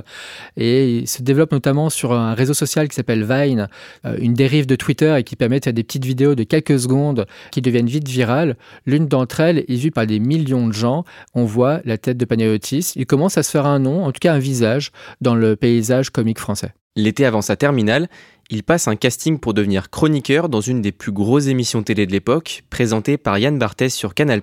Et 0.57 0.97
il 0.97 1.07
se 1.07 1.21
développe 1.21 1.51
notamment 1.51 1.91
sur 1.91 2.13
un 2.13 2.33
réseau 2.33 2.55
social 2.55 2.87
qui 2.87 2.95
s'appelle 2.95 3.23
Vine, 3.23 3.67
euh, 4.05 4.17
une 4.19 4.33
dérive 4.33 4.65
de 4.65 4.75
Twitter 4.75 5.15
et 5.17 5.23
qui 5.23 5.35
permet 5.35 5.59
des 5.59 5.83
petites 5.83 6.05
vidéos 6.05 6.33
de 6.33 6.43
quelques 6.43 6.79
secondes 6.79 7.27
qui 7.51 7.61
deviennent 7.61 7.87
vite 7.87 8.07
virales. 8.07 8.57
L'une 8.87 9.07
d'entre 9.07 9.41
elles 9.41 9.59
est 9.67 9.75
vue 9.75 9.91
par 9.91 10.07
des 10.07 10.19
millions 10.19 10.67
de 10.67 10.73
gens. 10.73 11.03
On 11.35 11.45
voit 11.45 11.81
la 11.85 11.99
tête 11.99 12.17
de 12.17 12.25
Panayotis. 12.25 12.93
Il 12.95 13.05
commence 13.05 13.37
à 13.37 13.43
se 13.43 13.51
faire 13.51 13.67
un 13.67 13.79
nom, 13.79 14.05
en 14.05 14.11
tout 14.11 14.19
cas 14.19 14.33
un 14.33 14.39
visage, 14.39 14.91
dans 15.21 15.35
le 15.35 15.55
paysage 15.55 16.09
comique 16.09 16.39
français. 16.39 16.73
L'été 16.95 17.25
avant 17.25 17.41
sa 17.41 17.55
terminale, 17.55 18.09
il 18.49 18.63
passe 18.63 18.87
un 18.87 18.95
casting 18.95 19.39
pour 19.39 19.53
devenir 19.53 19.89
chroniqueur 19.89 20.49
dans 20.49 20.61
une 20.61 20.81
des 20.81 20.91
plus 20.91 21.11
grosses 21.11 21.47
émissions 21.47 21.83
télé 21.83 22.07
de 22.07 22.11
l'époque, 22.11 22.63
présentée 22.69 23.17
par 23.17 23.37
Yann 23.37 23.59
Barthès 23.59 23.93
sur 23.93 24.15
Canal+, 24.15 24.41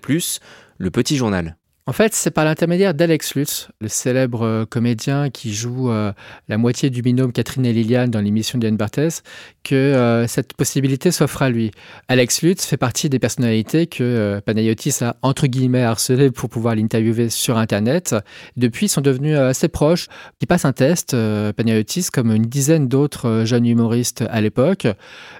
Le 0.78 0.90
Petit 0.90 1.16
Journal. 1.16 1.56
En 1.88 1.92
fait, 1.92 2.14
c'est 2.14 2.32
par 2.32 2.44
l'intermédiaire 2.44 2.94
d'Alex 2.94 3.36
Lutz, 3.36 3.68
le 3.80 3.86
célèbre 3.86 4.42
euh, 4.42 4.64
comédien 4.64 5.30
qui 5.30 5.54
joue 5.54 5.88
euh, 5.88 6.12
la 6.48 6.58
moitié 6.58 6.90
du 6.90 7.00
binôme 7.00 7.30
Catherine 7.30 7.64
et 7.64 7.72
Liliane 7.72 8.10
dans 8.10 8.20
l'émission 8.20 8.58
d'Yann 8.58 8.76
Barthès, 8.76 9.22
que 9.62 9.76
euh, 9.76 10.26
cette 10.26 10.54
possibilité 10.54 11.12
s'offre 11.12 11.42
à 11.42 11.48
lui. 11.48 11.70
Alex 12.08 12.42
Lutz 12.42 12.66
fait 12.66 12.76
partie 12.76 13.08
des 13.08 13.20
personnalités 13.20 13.86
que 13.86 14.42
Panayotis 14.44 14.96
a 15.04 15.14
entre 15.22 15.46
guillemets 15.46 15.84
harcelé 15.84 16.32
pour 16.32 16.48
pouvoir 16.48 16.74
l'interviewer 16.74 17.30
sur 17.30 17.56
Internet. 17.56 18.16
Depuis, 18.56 18.86
ils 18.86 18.88
sont 18.88 19.00
devenus 19.00 19.38
assez 19.38 19.68
proches. 19.68 20.08
Il 20.40 20.48
passe 20.48 20.64
un 20.64 20.72
test, 20.72 21.12
Panayotis, 21.56 22.08
comme 22.12 22.32
une 22.32 22.46
dizaine 22.46 22.88
d'autres 22.88 23.44
jeunes 23.44 23.66
humoristes 23.66 24.24
à 24.28 24.40
l'époque. 24.40 24.88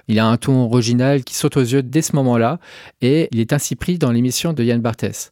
Il 0.07 0.17
a 0.17 0.25
un 0.25 0.37
ton 0.37 0.71
original 0.71 1.25
qui 1.25 1.35
saute 1.35 1.57
aux 1.57 1.61
yeux 1.61 1.83
dès 1.83 2.01
ce 2.01 2.15
moment-là 2.15 2.59
et 3.01 3.27
il 3.33 3.41
est 3.41 3.51
ainsi 3.51 3.75
pris 3.75 3.97
dans 3.97 4.13
l'émission 4.13 4.53
de 4.53 4.63
Yann 4.63 4.79
Barthès. 4.79 5.29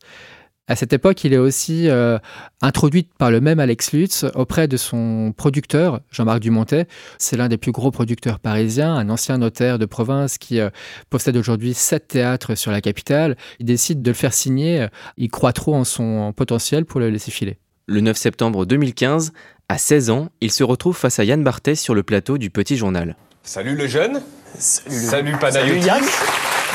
À 0.67 0.75
cette 0.75 0.93
époque, 0.93 1.23
il 1.23 1.33
est 1.33 1.37
aussi 1.37 1.89
euh, 1.89 2.17
introduit 2.61 3.07
par 3.19 3.29
le 3.29 3.39
même 3.39 3.59
Alex 3.59 3.91
Lutz 3.91 4.25
auprès 4.33 4.67
de 4.67 4.77
son 4.77 5.31
producteur, 5.35 6.01
Jean-Marc 6.11 6.39
Dumontet. 6.39 6.87
C'est 7.19 7.37
l'un 7.37 7.49
des 7.49 7.57
plus 7.57 7.71
gros 7.71 7.91
producteurs 7.91 8.39
parisiens, 8.39 8.95
un 8.95 9.09
ancien 9.09 9.37
notaire 9.37 9.77
de 9.77 9.85
province 9.85 10.39
qui 10.39 10.59
euh, 10.59 10.71
possède 11.11 11.37
aujourd'hui 11.37 11.75
sept 11.75 12.07
théâtres 12.07 12.55
sur 12.55 12.71
la 12.71 12.81
capitale. 12.81 13.37
Il 13.59 13.67
décide 13.67 14.01
de 14.01 14.09
le 14.09 14.15
faire 14.15 14.33
signer. 14.33 14.87
Il 15.17 15.29
croit 15.29 15.53
trop 15.53 15.75
en 15.75 15.83
son 15.83 16.33
potentiel 16.33 16.85
pour 16.85 16.99
le 16.99 17.11
laisser 17.11 17.29
filer. 17.29 17.59
Le 17.85 18.01
9 18.01 18.17
septembre 18.17 18.65
2015, 18.65 19.33
à 19.69 19.77
16 19.77 20.09
ans, 20.09 20.29
il 20.41 20.51
se 20.51 20.63
retrouve 20.63 20.97
face 20.97 21.19
à 21.19 21.23
Yann 21.25 21.43
Barthès 21.43 21.79
sur 21.79 21.93
le 21.93 22.01
plateau 22.01 22.39
du 22.39 22.49
Petit 22.49 22.75
Journal. 22.75 23.15
Salut 23.43 23.75
le 23.75 23.85
jeune. 23.85 24.23
Salut, 24.57 24.95
Salut 24.95 25.37
Panayotis. 25.37 25.89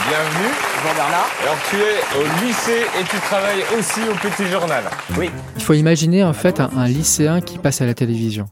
Bienvenue. 0.09 0.55
Jean 0.83 0.95
Bernard. 0.95 1.29
Alors 1.43 1.57
tu 1.69 1.77
es 1.77 2.19
au 2.19 2.47
lycée 2.47 2.87
et 2.99 3.05
tu 3.05 3.17
travailles 3.21 3.63
aussi 3.79 4.01
au 4.09 4.15
petit 4.15 4.47
journal. 4.51 4.83
Oui. 5.19 5.31
Il 5.57 5.63
faut 5.63 5.75
imaginer 5.75 6.25
en 6.25 6.33
fait 6.33 6.59
un, 6.61 6.71
un 6.77 6.87
lycéen 6.87 7.41
qui 7.41 7.59
passe 7.59 7.81
à 7.83 7.87
la 7.87 7.95
télévision 7.95 8.47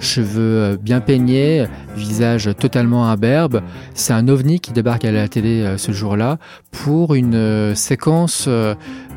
cheveux 0.00 0.62
euh, 0.62 0.76
bien 0.76 1.00
peignés, 1.00 1.66
visage 1.96 2.50
totalement 2.58 3.08
imberbe. 3.08 3.62
C'est 3.94 4.12
un 4.12 4.28
ovni 4.28 4.60
qui 4.60 4.72
débarque 4.72 5.04
à 5.04 5.12
la 5.12 5.28
télé 5.28 5.62
euh, 5.62 5.78
ce 5.78 5.92
jour-là 5.92 6.38
pour 6.70 7.14
une 7.14 7.34
euh, 7.34 7.74
séquence 7.74 8.48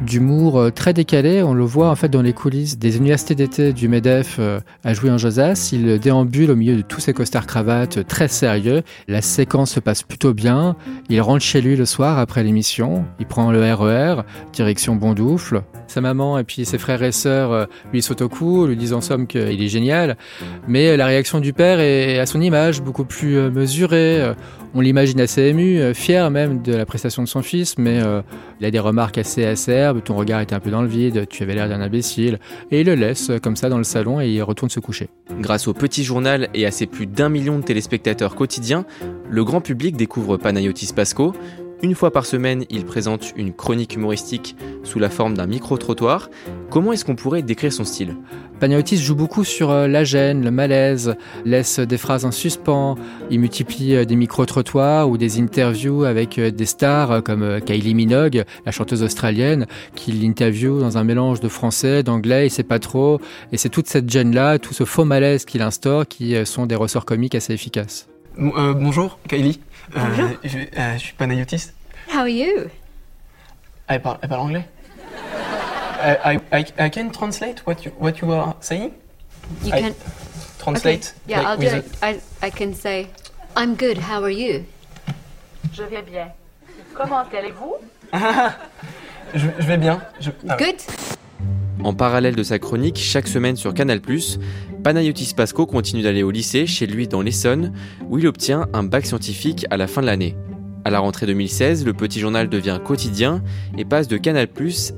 d'humour 0.05 0.72
très 0.74 0.93
décalée. 0.93 1.43
On 1.43 1.53
le 1.53 1.63
voit 1.63 1.89
en 1.89 1.96
fait 1.96 2.10
dans 2.10 2.22
les 2.22 2.34
coulisses 2.34 2.77
des 2.77 2.98
universités 2.98 3.36
d'été 3.36 3.74
du 3.74 3.88
MEDEF 3.88 4.39
à 4.84 4.93
jouer 4.93 5.12
en 5.12 5.17
Josas. 5.17 5.70
Il 5.74 6.00
déambule 6.00 6.51
au 6.51 6.55
milieu 6.55 6.75
de 6.75 6.81
tous 6.81 7.00
ses 7.00 7.13
costards 7.13 7.48
cravates 7.48 8.05
très 8.08 8.27
sérieux. 8.27 8.81
La 9.08 9.22
séquence 9.22 9.72
se 9.72 9.79
passe 9.79 10.03
plutôt 10.03 10.34
bien. 10.34 10.75
Il 11.10 11.22
rentre 11.22 11.43
chez 11.43 11.62
lui 11.62 11.75
le 11.75 11.86
soir 11.86 12.20
après 12.20 12.43
l'émission. 12.43 13.05
Il 13.20 13.25
prend 13.25 13.51
le 13.51 13.62
RER, 13.74 14.22
e 14.22 14.24
direction 14.53 14.96
Bondoufle. 14.96 15.62
Sa 15.91 16.00
maman 16.00 16.39
et 16.39 16.45
puis 16.45 16.63
ses 16.63 16.77
frères 16.77 17.03
et 17.03 17.12
sœurs 17.12 17.67
lui 17.91 18.01
sautent 18.01 18.21
au 18.21 18.29
cou, 18.29 18.65
lui 18.65 18.77
disent 18.77 18.93
en 18.93 19.01
somme 19.01 19.27
qu'il 19.27 19.62
est 19.62 19.67
génial. 19.67 20.15
Mais 20.69 20.95
la 20.95 21.05
réaction 21.05 21.41
du 21.41 21.51
père 21.51 21.81
est 21.81 22.17
à 22.17 22.25
son 22.25 22.39
image, 22.39 22.81
beaucoup 22.81 23.03
plus 23.03 23.38
euh, 23.38 23.50
mesurée. 23.50 24.21
Euh, 24.21 24.33
on 24.74 24.79
l'imagine 24.79 25.19
assez 25.19 25.41
ému, 25.43 25.79
euh, 25.79 25.93
fier 25.93 26.31
même 26.31 26.62
de 26.62 26.74
la 26.74 26.86
prestation 26.86 27.24
de 27.24 27.27
son 27.27 27.41
fils, 27.41 27.77
mais 27.77 28.00
il 28.60 28.65
a 28.65 28.71
des 28.71 28.79
remarques 28.79 29.17
assez 29.17 29.45
acerbes. 29.45 30.01
Ton 30.03 30.15
regard 30.15 30.39
était 30.39 30.55
un 30.55 30.60
peu 30.60 30.71
dans 30.71 30.81
le 30.81 30.88
vide, 30.88 31.27
tu 31.29 31.43
avais 31.43 31.55
l'air 31.55 31.67
d'un 31.67 31.81
imbécile. 31.81 32.39
Et 32.71 32.81
il 32.81 32.88
le 32.88 32.95
laisse 32.95 33.31
comme 33.43 33.55
ça 33.55 33.69
dans 33.69 33.77
le 33.77 33.83
salon 33.83 34.21
et 34.21 34.29
il 34.29 34.41
retourne 34.43 34.69
se 34.69 34.79
coucher. 34.79 35.10
Grâce 35.39 35.67
au 35.67 35.74
petit 35.74 36.03
journal 36.03 36.50
et 36.53 36.65
à 36.65 36.71
ses 36.71 36.86
plus 36.86 37.05
d'un 37.05 37.29
million 37.29 37.60
de 37.60 37.63
téléspectateurs 37.63 38.36
quotidiens, 38.36 38.86
le 39.29 39.43
grand 39.43 39.62
public 39.62 39.98
découvre 39.98 40.38
Panayotis 40.38 40.93
Pasco, 40.95 41.33
une 41.84 41.96
fois 41.96 42.12
par 42.12 42.26
semaine, 42.26 42.66
il 42.70 42.86
présente 42.86 43.34
une 43.36 43.54
chronique 43.54 43.96
humoristique 43.96 44.56
sous 44.84 45.00
la 45.00 45.10
forme 45.10 45.36
d'un 45.36 45.48
micro-trottoir. 45.48 46.30
Comment 46.70 46.94
est-ce 46.94 47.06
qu'on 47.06 47.16
pourrait 47.16 47.42
décrire 47.42 47.74
son 47.74 47.84
style? 47.84 48.16
Panayotis 48.60 48.98
joue 48.98 49.16
beaucoup 49.16 49.44
sur 49.44 49.72
euh, 49.72 49.88
la 49.88 50.04
gêne, 50.04 50.44
le 50.44 50.52
malaise, 50.52 51.16
laisse 51.46 51.80
des 51.80 51.98
phrases 51.98 52.26
en 52.26 52.32
suspens, 52.32 52.96
il 53.32 53.40
multiplie 53.40 53.96
euh, 53.96 54.06
des 54.06 54.16
micro-trottoirs 54.16 55.10
ou 55.10 55.18
des 55.18 55.40
interviews 55.40 56.04
avec 56.04 56.38
euh, 56.38 56.52
des 56.52 56.68
stars 56.68 57.24
comme 57.24 57.60
Kylie 57.62 57.96
Minogue, 57.96 58.44
la 58.64 58.72
chanteuse 58.72 59.02
australienne, 59.02 59.66
qui 59.96 60.12
l'interview 60.12 60.80
dans 60.80 61.00
un 61.00 61.04
mélange 61.04 61.40
de 61.40 61.48
français, 61.48 62.04
d'anglais, 62.04 62.46
il 62.46 62.52
sait 62.52 62.62
pas 62.62 62.78
trop. 62.78 63.20
Et 63.52 63.58
c'est 63.58 63.70
toute 63.70 63.88
cette 63.88 64.08
gêne-là, 64.08 64.60
tout 64.60 64.76
ce 64.76 64.86
faux 64.86 65.06
malaise 65.06 65.46
qu'il 65.46 65.64
instaure 65.64 66.08
qui 66.08 66.36
sont 66.46 66.68
des 66.68 66.76
ressorts 66.76 67.06
comiques 67.06 67.34
assez 67.34 67.54
efficaces. 67.54 68.08
bonjour, 68.38 69.18
Kylie. 69.28 69.60
Bonjour. 69.93 70.29
Je, 70.43 70.60
je, 70.74 70.98
suis 70.98 71.13
Panayotis. 71.13 71.71
How 72.07 72.19
are 72.19 72.27
you? 72.27 72.69
Elle 73.88 74.01
parle, 74.01 74.19
elle 74.21 74.29
parle 74.29 74.41
anglais. 74.41 74.65
I, 76.03 76.39
I, 76.51 76.65
I 76.79 76.89
can 76.89 77.12
translate 77.12 77.62
what 77.65 77.86
you, 77.86 77.91
what 78.00 78.21
you 78.21 78.31
are 78.31 78.55
saying? 78.60 78.93
You 79.63 79.74
I 79.74 79.81
can 79.81 79.93
translate. 80.60 81.13
Okay. 81.25 81.33
Yeah, 81.33 81.41
like 81.41 81.48
I'll 81.48 81.57
do 81.57 81.77
it. 81.77 81.86
I, 82.01 82.19
I 82.41 82.50
can 82.50 82.74
say, 82.74 83.07
I'm 83.55 83.75
good. 83.75 83.98
How 83.98 84.24
are 84.24 84.31
you? 84.31 84.65
Je 85.74 85.83
vais 85.83 86.01
bien. 86.01 86.31
Comment 86.95 87.25
allez-vous? 87.31 87.75
je, 89.33 89.48
je, 89.60 89.67
vais 89.67 89.77
bien. 89.77 90.01
Je, 90.19 90.31
ah 90.50 90.57
Good. 90.57 90.81
En 91.83 91.93
parallèle 91.93 92.36
de 92.36 92.43
sa 92.43 92.60
chronique, 92.60 92.98
chaque 92.98 93.27
semaine 93.27 93.55
sur 93.55 93.74
Canal+, 93.74 94.01
Panayotis 94.84 95.34
Pasco 95.36 95.68
continue 95.68 96.02
d'aller 96.02 96.24
au 96.24 96.32
lycée, 96.32 96.66
chez 96.66 96.88
lui 96.88 97.08
dans 97.08 97.22
l'Essonne, 97.22 97.72
où 98.10 98.18
il 98.18 98.26
obtient 98.26 98.68
un 98.74 98.82
bac 98.82 99.06
scientifique 99.06 99.66
à 99.70 99.78
la 99.78 99.86
fin 99.86 100.02
de 100.02 100.08
l'année. 100.08 100.36
À 100.86 100.90
la 100.90 101.00
rentrée 101.00 101.28
2016, 101.28 101.86
le 101.86 101.94
petit 101.94 102.20
journal 102.20 102.50
devient 102.50 102.80
quotidien 102.84 103.44
et 103.78 103.86
passe 103.86 104.08
de 104.08 104.18
Canal+ 104.18 104.48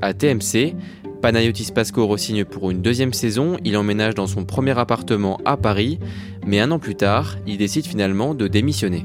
à 0.00 0.14
TMC. 0.14 0.74
Panayotis 1.20 1.70
Pasco 1.74 2.06
re-signe 2.06 2.46
pour 2.46 2.70
une 2.70 2.80
deuxième 2.80 3.12
saison, 3.12 3.58
il 3.62 3.76
emménage 3.76 4.14
dans 4.14 4.26
son 4.26 4.46
premier 4.46 4.78
appartement 4.78 5.38
à 5.44 5.58
Paris, 5.58 5.98
mais 6.46 6.60
un 6.60 6.70
an 6.70 6.78
plus 6.78 6.94
tard, 6.94 7.36
il 7.46 7.58
décide 7.58 7.84
finalement 7.84 8.34
de 8.34 8.48
démissionner. 8.48 9.04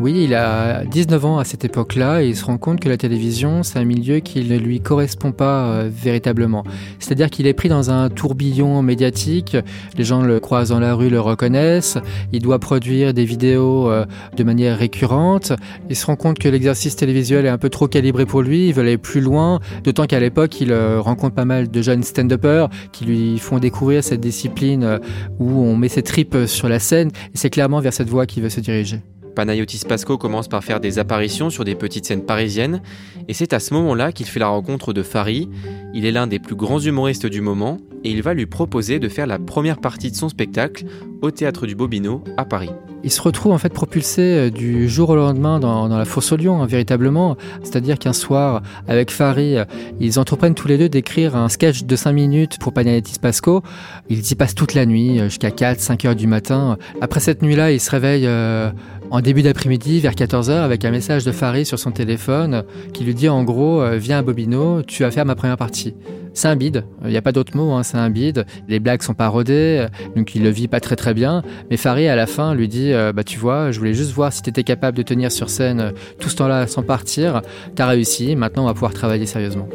Oui, 0.00 0.22
il 0.22 0.34
a 0.36 0.84
19 0.84 1.24
ans 1.24 1.38
à 1.38 1.44
cette 1.44 1.64
époque-là 1.64 2.22
et 2.22 2.28
il 2.28 2.36
se 2.36 2.44
rend 2.44 2.56
compte 2.56 2.78
que 2.78 2.88
la 2.88 2.96
télévision, 2.96 3.64
c'est 3.64 3.80
un 3.80 3.84
milieu 3.84 4.20
qui 4.20 4.44
ne 4.44 4.56
lui 4.56 4.80
correspond 4.80 5.32
pas 5.32 5.66
euh, 5.66 5.90
véritablement. 5.92 6.62
C'est-à-dire 7.00 7.30
qu'il 7.30 7.48
est 7.48 7.52
pris 7.52 7.68
dans 7.68 7.90
un 7.90 8.08
tourbillon 8.08 8.80
médiatique, 8.80 9.56
les 9.96 10.04
gens 10.04 10.22
le 10.22 10.38
croisent 10.38 10.68
dans 10.68 10.78
la 10.78 10.94
rue, 10.94 11.10
le 11.10 11.20
reconnaissent, 11.20 11.98
il 12.32 12.42
doit 12.42 12.60
produire 12.60 13.12
des 13.12 13.24
vidéos 13.24 13.90
euh, 13.90 14.06
de 14.36 14.44
manière 14.44 14.78
récurrente, 14.78 15.52
il 15.90 15.96
se 15.96 16.06
rend 16.06 16.14
compte 16.14 16.38
que 16.38 16.48
l'exercice 16.48 16.94
télévisuel 16.94 17.44
est 17.44 17.50
un 17.50 17.58
peu 17.58 17.68
trop 17.68 17.88
calibré 17.88 18.24
pour 18.24 18.42
lui, 18.42 18.68
il 18.68 18.74
veut 18.74 18.82
aller 18.82 18.98
plus 18.98 19.20
loin, 19.20 19.58
d'autant 19.82 20.06
qu'à 20.06 20.20
l'époque, 20.20 20.60
il 20.60 20.70
euh, 20.70 21.00
rencontre 21.00 21.34
pas 21.34 21.44
mal 21.44 21.72
de 21.72 21.82
jeunes 21.82 22.04
stand-uppers 22.04 22.68
qui 22.92 23.04
lui 23.04 23.38
font 23.40 23.58
découvrir 23.58 24.04
cette 24.04 24.20
discipline 24.20 25.00
où 25.40 25.50
on 25.64 25.76
met 25.76 25.88
ses 25.88 26.02
tripes 26.02 26.46
sur 26.46 26.68
la 26.68 26.78
scène, 26.78 27.08
et 27.08 27.36
c'est 27.36 27.50
clairement 27.50 27.80
vers 27.80 27.92
cette 27.92 28.08
voie 28.08 28.26
qu'il 28.26 28.44
veut 28.44 28.48
se 28.48 28.60
diriger. 28.60 29.00
Panayotis 29.34 29.82
Pasco 29.88 30.18
commence 30.18 30.48
par 30.48 30.64
faire 30.64 30.80
des 30.80 30.98
apparitions 30.98 31.50
sur 31.50 31.64
des 31.64 31.74
petites 31.74 32.06
scènes 32.06 32.24
parisiennes, 32.24 32.82
et 33.28 33.34
c'est 33.34 33.52
à 33.52 33.60
ce 33.60 33.74
moment-là 33.74 34.12
qu'il 34.12 34.26
fait 34.26 34.40
la 34.40 34.48
rencontre 34.48 34.92
de 34.92 35.02
Fari. 35.02 35.48
Il 35.94 36.06
est 36.06 36.12
l'un 36.12 36.26
des 36.26 36.38
plus 36.38 36.56
grands 36.56 36.80
humoristes 36.80 37.26
du 37.26 37.40
moment, 37.40 37.78
et 38.04 38.10
il 38.10 38.22
va 38.22 38.34
lui 38.34 38.46
proposer 38.46 38.98
de 38.98 39.08
faire 39.08 39.26
la 39.26 39.38
première 39.38 39.78
partie 39.78 40.10
de 40.10 40.16
son 40.16 40.28
spectacle 40.28 40.84
au 41.22 41.30
théâtre 41.30 41.66
du 41.66 41.74
Bobino 41.74 42.22
à 42.36 42.44
Paris. 42.44 42.70
Il 43.04 43.12
se 43.12 43.22
retrouve 43.22 43.52
en 43.52 43.58
fait 43.58 43.72
propulsé 43.72 44.22
euh, 44.22 44.50
du 44.50 44.88
jour 44.88 45.10
au 45.10 45.16
lendemain 45.16 45.60
dans, 45.60 45.86
la 45.86 46.04
fosse 46.04 46.32
au 46.32 46.36
lion, 46.36 46.60
hein, 46.60 46.66
véritablement. 46.66 47.36
C'est-à-dire 47.62 47.98
qu'un 47.98 48.12
soir, 48.12 48.62
avec 48.88 49.10
Fari, 49.10 49.56
euh, 49.56 49.64
ils 50.00 50.18
entreprennent 50.18 50.54
tous 50.54 50.66
les 50.66 50.78
deux 50.78 50.88
d'écrire 50.88 51.36
un 51.36 51.48
sketch 51.48 51.84
de 51.84 51.96
5 51.96 52.12
minutes 52.12 52.58
pour 52.58 52.72
Panayotis 52.72 53.18
Pasco. 53.20 53.62
Ils 54.08 54.30
y 54.30 54.34
passent 54.34 54.56
toute 54.56 54.74
la 54.74 54.84
nuit, 54.84 55.20
euh, 55.20 55.24
jusqu'à 55.24 55.50
4-5 55.50 56.06
heures 56.06 56.16
du 56.16 56.26
matin. 56.26 56.76
Après 57.00 57.20
cette 57.20 57.42
nuit-là, 57.42 57.70
il 57.70 57.80
se 57.80 57.90
réveille 57.90 58.26
euh, 58.26 58.70
en 59.10 59.20
début 59.20 59.42
d'après-midi, 59.42 60.00
vers 60.00 60.14
14 60.14 60.50
heures, 60.50 60.64
avec 60.64 60.84
un 60.84 60.90
message 60.90 61.24
de 61.24 61.32
Fari 61.32 61.64
sur 61.64 61.78
son 61.78 61.92
téléphone 61.92 62.64
qui 62.92 63.04
lui 63.04 63.14
dit 63.14 63.28
en 63.28 63.42
gros 63.42 63.80
euh, 63.80 63.96
Viens 63.96 64.18
à 64.18 64.22
Bobino, 64.22 64.82
tu 64.82 65.02
vas 65.02 65.10
faire 65.10 65.24
ma 65.24 65.34
première 65.34 65.56
partie. 65.56 65.94
C'est 66.34 66.48
un 66.48 66.56
bide, 66.56 66.84
il 67.02 67.10
n'y 67.10 67.16
a 67.16 67.22
pas 67.22 67.32
d'autre 67.32 67.56
mot, 67.56 67.72
hein, 67.72 67.82
c'est 67.82 67.96
un 67.96 68.10
bide. 68.10 68.44
Les 68.68 68.80
blagues 68.80 69.02
sont 69.02 69.14
pas 69.14 69.28
rodées, 69.28 69.86
euh, 69.86 69.88
donc 70.14 70.34
il 70.34 70.42
le 70.42 70.50
vit 70.50 70.68
pas 70.68 70.80
très 70.80 70.94
très 70.94 71.14
bien. 71.14 71.42
Mais 71.70 71.76
Fari, 71.78 72.06
à 72.06 72.16
la 72.16 72.26
fin, 72.26 72.54
lui 72.54 72.68
dit 72.68 72.92
euh, 72.92 73.12
Bah, 73.12 73.24
tu 73.24 73.38
vois, 73.38 73.70
je 73.70 73.78
voulais 73.78 73.94
juste 73.94 74.12
voir 74.12 74.32
si 74.32 74.42
tu 74.42 74.50
étais 74.50 74.64
capable 74.64 74.96
de 74.96 75.02
tenir 75.02 75.32
sur 75.32 75.48
scène 75.48 75.92
tout 76.20 76.28
ce 76.28 76.36
temps-là 76.36 76.66
sans 76.66 76.82
partir. 76.82 77.40
T'as 77.74 77.86
réussi, 77.86 78.36
maintenant 78.36 78.64
on 78.64 78.66
va 78.66 78.74
pouvoir 78.74 78.92
travailler 78.92 79.26
sérieusement. 79.26 79.68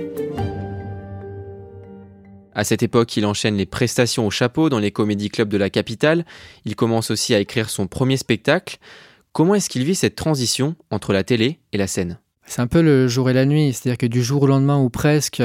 À 2.55 2.63
cette 2.63 2.83
époque, 2.83 3.17
il 3.17 3.25
enchaîne 3.25 3.57
les 3.57 3.65
prestations 3.65 4.27
au 4.27 4.29
chapeau 4.29 4.69
dans 4.69 4.77
les 4.77 4.91
comédie 4.91 5.29
clubs 5.29 5.49
de 5.49 5.57
la 5.57 5.71
capitale. 5.71 6.23
Il 6.65 6.75
commence 6.75 7.09
aussi 7.09 7.33
à 7.33 7.39
écrire 7.39 7.69
son 7.71 7.87
premier 7.87 8.15
spectacle. 8.15 8.77
Comment 9.33 9.55
est-ce 9.55 9.67
qu'il 9.67 9.83
vit 9.83 9.95
cette 9.95 10.15
transition 10.15 10.75
entre 10.91 11.11
la 11.11 11.23
télé 11.23 11.59
et 11.71 11.77
la 11.77 11.87
scène? 11.87 12.19
C'est 12.45 12.61
un 12.61 12.67
peu 12.67 12.81
le 12.81 13.07
jour 13.07 13.29
et 13.29 13.33
la 13.33 13.45
nuit, 13.45 13.71
c'est-à-dire 13.71 13.97
que 13.97 14.05
du 14.05 14.21
jour 14.21 14.43
au 14.43 14.47
lendemain 14.47 14.77
ou 14.77 14.89
presque, 14.89 15.41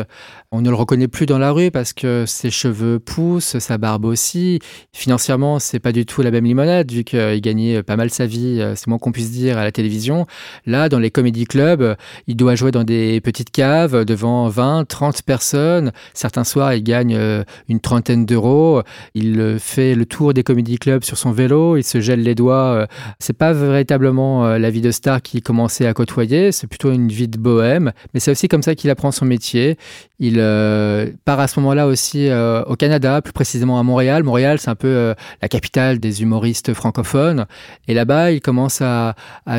on 0.50 0.62
ne 0.62 0.68
le 0.68 0.74
reconnaît 0.74 1.08
plus 1.08 1.26
dans 1.26 1.38
la 1.38 1.52
rue 1.52 1.70
parce 1.70 1.92
que 1.92 2.24
ses 2.26 2.50
cheveux 2.50 2.98
poussent, 2.98 3.58
sa 3.58 3.78
barbe 3.78 4.04
aussi. 4.04 4.58
Financièrement, 4.92 5.60
c'est 5.60 5.78
pas 5.78 5.92
du 5.92 6.06
tout 6.06 6.22
la 6.22 6.32
même 6.32 6.44
limonade 6.44 6.90
vu 6.90 7.04
qu'il 7.04 7.40
gagnait 7.40 7.82
pas 7.84 7.96
mal 7.96 8.10
sa 8.10 8.26
vie, 8.26 8.60
euh, 8.60 8.74
c'est 8.74 8.88
moins 8.88 8.98
qu'on 8.98 9.12
puisse 9.12 9.30
dire, 9.30 9.58
à 9.58 9.64
la 9.64 9.70
télévision. 9.70 10.26
Là, 10.66 10.88
dans 10.88 10.98
les 10.98 11.10
comédie 11.10 11.44
clubs, 11.44 11.96
il 12.26 12.36
doit 12.36 12.56
jouer 12.56 12.72
dans 12.72 12.84
des 12.84 13.20
petites 13.20 13.50
caves 13.50 14.04
devant 14.04 14.48
20, 14.48 14.86
30 14.86 15.22
personnes. 15.22 15.92
Certains 16.14 16.44
soirs, 16.44 16.74
il 16.74 16.82
gagne 16.82 17.14
euh, 17.14 17.44
une 17.68 17.80
trentaine 17.80 18.26
d'euros. 18.26 18.82
Il 19.14 19.38
euh, 19.40 19.58
fait 19.58 19.94
le 19.94 20.04
tour 20.04 20.34
des 20.34 20.42
comédie 20.42 20.78
clubs 20.78 21.04
sur 21.04 21.16
son 21.16 21.30
vélo, 21.30 21.76
il 21.76 21.84
se 21.84 22.00
gèle 22.00 22.22
les 22.22 22.34
doigts. 22.34 22.86
C'est 23.20 23.36
pas 23.36 23.52
véritablement 23.52 24.46
la 24.58 24.70
vie 24.70 24.80
de 24.80 24.90
star 24.90 25.22
qu'il 25.22 25.42
commençait 25.42 25.86
à 25.86 25.94
côtoyer, 25.94 26.52
c'est 26.52 26.66
plutôt 26.66 26.87
une 26.92 27.08
vie 27.08 27.28
de 27.28 27.38
bohème. 27.38 27.92
Mais 28.14 28.20
c'est 28.20 28.30
aussi 28.30 28.48
comme 28.48 28.62
ça 28.62 28.74
qu'il 28.74 28.90
apprend 28.90 29.10
son 29.10 29.24
métier. 29.24 29.76
Il 30.18 30.36
euh, 30.38 31.10
part 31.24 31.40
à 31.40 31.48
ce 31.48 31.60
moment-là 31.60 31.86
aussi 31.86 32.28
euh, 32.28 32.62
au 32.64 32.76
Canada, 32.76 33.22
plus 33.22 33.32
précisément 33.32 33.78
à 33.78 33.82
Montréal. 33.82 34.22
Montréal, 34.22 34.58
c'est 34.58 34.70
un 34.70 34.74
peu 34.74 34.88
euh, 34.88 35.14
la 35.42 35.48
capitale 35.48 35.98
des 35.98 36.22
humoristes 36.22 36.74
francophones. 36.74 37.46
Et 37.86 37.94
là-bas, 37.94 38.32
il 38.32 38.40
commence 38.40 38.80
à, 38.80 39.14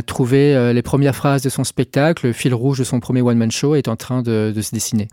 trouver 0.06 0.74
les 0.74 0.82
premières 0.82 1.16
phrases 1.16 1.42
de 1.42 1.50
son 1.50 1.64
spectacle. 1.64 2.28
Le 2.28 2.34
fil 2.34 2.54
rouge 2.54 2.80
de 2.80 2.84
son 2.84 3.00
premier 3.00 3.22
one-man 3.22 3.52
show 3.52 3.76
est 3.76 3.88
en 3.88 3.96
train 3.96 4.22
de, 4.22 4.54
de 4.56 4.62
se 4.62 4.72
dessiner. 4.72 5.08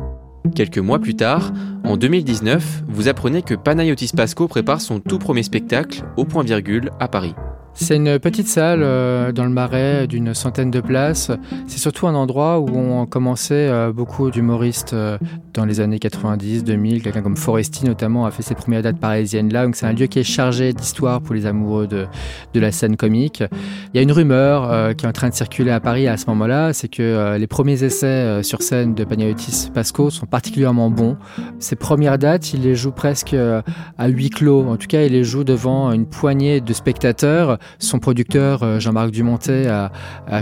Quelques 0.54 0.78
mois 0.78 0.98
plus 0.98 1.16
tard, 1.16 1.52
en 1.84 1.96
2019, 1.96 2.84
vous 2.86 3.08
apprenez 3.08 3.42
que 3.42 3.54
Panayotis 3.54 4.12
Pasco 4.16 4.48
prépare 4.48 4.80
son 4.80 5.00
tout 5.00 5.18
premier 5.18 5.42
spectacle 5.42 6.02
au 6.16 6.24
point 6.24 6.44
virgule 6.44 6.90
à 7.00 7.08
Paris. 7.08 7.34
C'est 7.78 7.96
une 7.96 8.18
petite 8.18 8.48
salle 8.48 8.80
euh, 8.82 9.32
dans 9.32 9.44
le 9.44 9.50
marais 9.50 10.06
d'une 10.06 10.32
centaine 10.32 10.70
de 10.70 10.80
places. 10.80 11.30
C'est 11.66 11.78
surtout 11.78 12.06
un 12.06 12.14
endroit 12.14 12.58
où 12.58 12.68
ont 12.74 13.04
commencé 13.04 13.52
euh, 13.52 13.92
beaucoup 13.92 14.30
d'humoristes 14.30 14.94
euh, 14.94 15.18
dans 15.52 15.66
les 15.66 15.80
années 15.80 15.98
90, 15.98 16.64
2000. 16.64 17.02
Quelqu'un 17.02 17.20
comme 17.20 17.36
Foresti 17.36 17.84
notamment 17.84 18.24
a 18.24 18.30
fait 18.30 18.42
ses 18.42 18.54
premières 18.54 18.80
dates 18.80 18.98
parisiennes 18.98 19.52
là. 19.52 19.66
Donc 19.66 19.76
c'est 19.76 19.84
un 19.84 19.92
lieu 19.92 20.06
qui 20.06 20.18
est 20.18 20.24
chargé 20.24 20.72
d'histoire 20.72 21.20
pour 21.20 21.34
les 21.34 21.44
amoureux 21.44 21.86
de, 21.86 22.06
de 22.54 22.60
la 22.60 22.72
scène 22.72 22.96
comique. 22.96 23.44
Il 23.92 23.96
y 23.96 23.98
a 23.98 24.02
une 24.02 24.12
rumeur 24.12 24.96
qui 24.96 25.04
est 25.04 25.08
en 25.08 25.12
train 25.12 25.28
de 25.28 25.34
circuler 25.34 25.70
à 25.70 25.78
Paris 25.78 26.08
à 26.08 26.16
ce 26.16 26.26
moment-là, 26.28 26.72
c'est 26.72 26.88
que 26.88 27.36
les 27.36 27.46
premiers 27.46 27.84
essais 27.84 28.42
sur 28.42 28.62
scène 28.62 28.94
de 28.94 29.04
Panayotis 29.04 29.70
Pasco 29.72 30.10
sont 30.10 30.26
particulièrement 30.26 30.90
bons. 30.90 31.16
Ses 31.58 31.76
premières 31.76 32.18
dates, 32.18 32.54
il 32.54 32.62
les 32.62 32.74
joue 32.74 32.90
presque 32.92 33.34
à 33.34 34.08
huis 34.08 34.30
clos. 34.30 34.66
En 34.66 34.76
tout 34.76 34.86
cas, 34.86 35.02
il 35.02 35.12
les 35.12 35.24
joue 35.24 35.44
devant 35.44 35.92
une 35.92 36.06
poignée 36.06 36.60
de 36.60 36.72
spectateurs. 36.72 37.58
Son 37.78 37.98
producteur, 37.98 38.62
euh, 38.62 38.80
Jean-Marc 38.80 39.10
Dumontet, 39.10 39.66
a, 39.66 39.90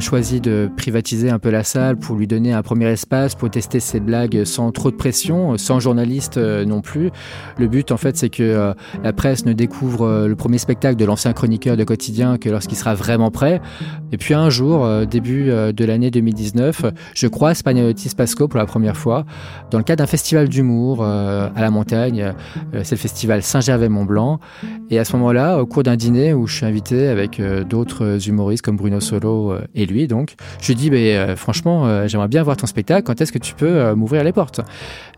choisi 0.01 0.41
de 0.41 0.71
privatiser 0.77 1.31
un 1.31 1.39
peu 1.39 1.51
la 1.51 1.63
salle 1.63 1.97
pour 1.97 2.17
lui 2.17 2.27
donner 2.27 2.53
un 2.53 2.63
premier 2.63 2.87
espace 2.87 3.35
pour 3.35 3.51
tester 3.51 3.81
ses 3.81 4.01
blagues 4.01 4.45
sans 4.45 4.71
trop 4.73 4.91
de 4.91 4.97
pression, 4.97 5.57
sans 5.57 5.81
journaliste 5.81 6.37
euh, 6.37 6.65
non 6.65 6.81
plus. 6.81 7.11
Le 7.59 7.69
but, 7.69 7.93
en 7.93 7.97
fait, 7.97 8.17
c'est 8.17 8.29
que 8.29 8.43
euh, 8.43 8.75
la 9.03 9.13
presse 9.13 9.47
ne 9.47 9.53
découvre 9.53 10.07
euh, 10.07 10.29
le 10.29 10.37
premier 10.37 10.59
spectacle 10.59 10.97
de 10.97 11.05
l'ancien 11.05 11.33
chroniqueur 11.33 11.77
de 11.77 11.85
quotidien 11.85 12.39
que 12.39 12.49
lorsqu'il 12.49 12.77
sera 12.77 12.95
vraiment 12.95 13.31
prêt. 13.31 13.61
Et 14.15 14.17
puis 14.17 14.35
un 14.35 14.49
jour, 14.49 14.85
euh, 14.85 15.05
début 15.07 15.51
euh, 15.51 15.73
de 15.73 15.85
l'année 15.85 16.11
2019, 16.11 16.87
je 17.15 17.27
croise 17.27 17.65
Panayotis 17.65 18.15
Pasco 18.17 18.47
pour 18.47 18.59
la 18.59 18.67
première 18.67 18.97
fois 18.97 19.25
dans 19.73 19.79
le 19.79 19.83
cadre 19.83 20.05
d'un 20.05 20.07
festival 20.07 20.49
d'humour 20.49 21.01
euh, 21.03 21.49
à 21.55 21.61
la 21.61 21.71
montagne. 21.71 22.33
Euh, 22.75 22.81
c'est 22.85 22.95
le 22.95 23.01
festival 23.01 23.43
Saint-Gervais-Mont-Blanc. 23.43 24.39
Et 24.91 25.01
à 25.01 25.05
ce 25.05 25.17
moment-là, 25.17 25.59
au 25.59 25.67
cours 25.67 25.83
d'un 25.83 25.97
dîner 25.97 26.33
où 26.33 26.47
je 26.47 26.55
suis 26.55 26.65
invité 26.67 27.09
avec 27.15 27.41
euh, 27.41 27.65
d'autres 27.65 28.29
humoristes 28.29 28.63
comme 28.63 28.77
Bruno 28.77 29.01
Solo 29.01 29.53
euh, 29.53 29.61
et 29.75 29.87
lui, 29.87 30.07
donc, 30.07 30.35
je 30.61 30.69
lui 30.69 30.75
dis, 30.75 30.91
euh, 30.91 31.37
franchement, 31.37 32.07
j'aimerais 32.07 32.29
bien 32.29 32.43
voir 32.43 32.57
ton 32.57 32.67
spectacle. 32.67 33.05
Quand 33.05 33.21
est-ce 33.21 33.33
que 33.33 33.39
tu 33.39 33.55
peux 33.55 33.95
m'ouvrir 33.95 34.25
les 34.25 34.33
portes? 34.33 34.61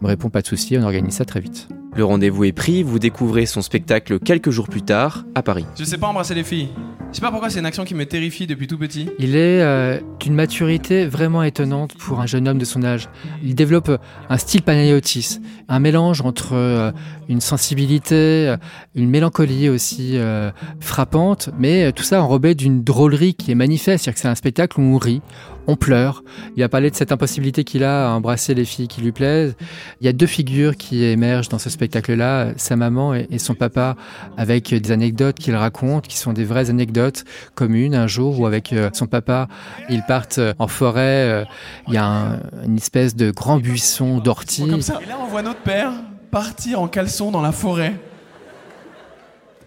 Il 0.01 0.05
me 0.05 0.09
répond, 0.09 0.29
pas 0.29 0.43
de 0.43 0.47
souci, 0.47 0.77
on 0.79 0.83
organise 0.83 1.15
ça 1.15 1.25
très 1.25 1.41
vite. 1.41 1.69
Le 1.97 2.05
rendez-vous 2.05 2.45
est 2.45 2.53
pris, 2.53 2.83
vous 2.83 2.99
découvrez 2.99 3.47
son 3.47 3.63
spectacle 3.63 4.19
quelques 4.19 4.51
jours 4.51 4.69
plus 4.69 4.83
tard 4.83 5.25
à 5.35 5.43
Paris. 5.43 5.65
Je 5.79 5.85
sais 5.85 5.97
pas 5.97 6.09
embrasser 6.09 6.35
les 6.35 6.45
filles. 6.45 6.69
Je 7.11 7.17
sais 7.17 7.23
pas 7.23 7.31
pourquoi 7.31 7.49
c'est 7.49 7.61
une 7.61 7.65
action 7.65 7.85
qui 7.85 7.95
me 7.95 8.05
terrifie 8.05 8.47
depuis 8.47 8.67
tout 8.67 8.77
petit. 8.77 9.09
Il 9.19 9.35
est 9.35 9.63
euh, 9.63 9.99
d'une 10.21 10.35
maturité 10.35 11.07
vraiment 11.07 11.43
étonnante 11.43 11.95
pour 11.95 12.21
un 12.21 12.27
jeune 12.27 12.49
homme 12.49 12.59
de 12.59 12.67
son 12.67 12.83
âge. 12.83 13.09
Il 13.43 13.55
développe 13.55 13.91
un 14.29 14.37
style 14.37 14.61
Panayotis, 14.61 15.39
un 15.69 15.81
mélange 15.81 16.21
entre 16.21 16.53
euh, 16.53 16.93
une 17.31 17.41
sensibilité, 17.41 18.49
euh, 18.49 18.57
une 18.95 19.09
mélancolie 19.09 19.71
aussi 19.71 20.19
euh, 20.19 20.51
frappante, 20.81 21.49
mais 21.59 21.93
tout 21.93 22.03
ça 22.03 22.23
enrobé 22.23 22.55
d'une 22.55 22.85
drôlerie 22.85 23.35
qui 23.35 23.53
est 23.53 23.55
manifeste. 23.55 24.05
C'est-à-dire 24.05 24.15
que 24.17 24.21
c'est 24.21 24.29
un 24.29 24.35
spectacle 24.35 24.79
où 24.81 24.83
on 24.83 24.99
rit, 24.99 25.23
on 25.66 25.76
pleure. 25.76 26.22
Il 26.57 26.62
a 26.62 26.68
parlé 26.68 26.90
de 26.90 26.96
cette 26.96 27.12
impossibilité 27.12 27.64
qu'il 27.64 27.85
a 27.85 28.09
à 28.09 28.11
embrasser 28.12 28.55
les 28.55 28.64
filles 28.64 28.88
qui 28.88 29.00
lui 29.00 29.12
plaisent. 29.12 29.55
Il 30.00 30.07
y 30.07 30.09
a 30.09 30.12
deux 30.12 30.26
figures 30.26 30.76
qui 30.76 31.05
émergent 31.05 31.48
dans 31.48 31.59
ce 31.59 31.70
spectacle-là, 31.70 32.48
sa 32.57 32.76
maman 32.76 33.14
et, 33.14 33.38
son 33.38 33.55
papa, 33.55 33.96
avec 34.37 34.72
des 34.74 34.92
anecdotes 34.92 35.37
qu'il 35.38 35.55
raconte, 35.57 36.07
qui 36.07 36.16
sont 36.16 36.33
des 36.33 36.44
vraies 36.44 36.70
anecdotes 36.70 37.24
communes. 37.55 37.94
Un 37.94 38.07
jour 38.07 38.38
où 38.40 38.46
avec 38.46 38.72
euh, 38.72 38.90
son 38.92 39.07
papa, 39.07 39.48
ils 39.88 40.02
partent 40.02 40.38
euh, 40.38 40.55
en 40.59 40.68
forêt, 40.68 41.29
euh, 41.29 41.44
il 41.88 41.94
y 41.94 41.96
a 41.96 42.05
un- 42.05 42.40
une 42.64 42.76
espèce 42.76 43.14
de 43.16 43.31
grand 43.31 43.59
buisson 43.59 44.18
d'orties. 44.18 44.68
Comme 44.68 44.83
ça. 44.83 45.00
Et 45.02 45.07
là, 45.07 45.16
on 45.22 45.26
voit 45.26 45.42
notre 45.42 45.61
père 45.61 45.92
partir 46.31 46.81
en 46.81 46.88
caleçon 46.88 47.31
dans 47.31 47.42
la 47.42 47.52
forêt. 47.52 47.94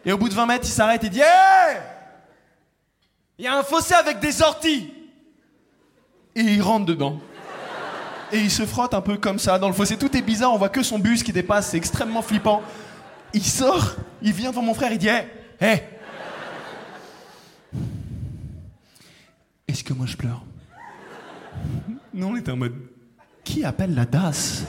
Et 0.05 0.12
au 0.13 0.17
bout 0.17 0.29
de 0.29 0.33
20 0.33 0.45
mètres, 0.45 0.65
il 0.65 0.71
s'arrête 0.71 1.03
et 1.03 1.09
dit 1.09 1.19
Hé 1.19 1.75
Il 3.38 3.45
y 3.45 3.47
a 3.47 3.57
un 3.57 3.63
fossé 3.63 3.93
avec 3.93 4.19
des 4.19 4.41
orties 4.41 4.93
Et 6.39 6.54
il 6.54 6.62
rentre 6.62 6.86
dedans. 6.86 7.19
Et 8.32 8.39
il 8.39 8.49
se 8.49 8.65
frotte 8.65 8.93
un 8.93 9.02
peu 9.02 9.17
comme 9.17 9.39
ça 9.39 9.60
dans 9.60 9.67
le 9.67 9.73
fossé. 9.73 9.97
Tout 9.97 10.15
est 10.15 10.21
bizarre, 10.21 10.54
on 10.54 10.58
voit 10.58 10.69
que 10.69 10.82
son 10.82 10.97
bus 10.97 11.21
qui 11.21 11.34
dépasse, 11.34 11.71
c'est 11.71 11.78
extrêmement 11.78 12.21
flippant. 12.21 12.62
Il 13.34 13.43
sort, 13.43 13.97
il 14.21 14.32
vient 14.32 14.52
devant 14.52 14.62
mon 14.62 14.73
frère, 14.73 14.93
il 14.93 14.99
dit 14.99 15.10
Hé 15.10 15.25
Hé 15.60 15.84
Est-ce 19.67 19.84
que 19.84 19.91
moi 19.91 20.06
je 20.06 20.15
pleure? 20.15 20.41
Non, 22.13 22.30
on 22.30 22.36
était 22.38 22.52
en 22.52 22.58
mode 22.58 22.75
Qui 23.43 23.65
appelle 23.65 23.93
la 23.93 24.06
DAS? 24.06 24.63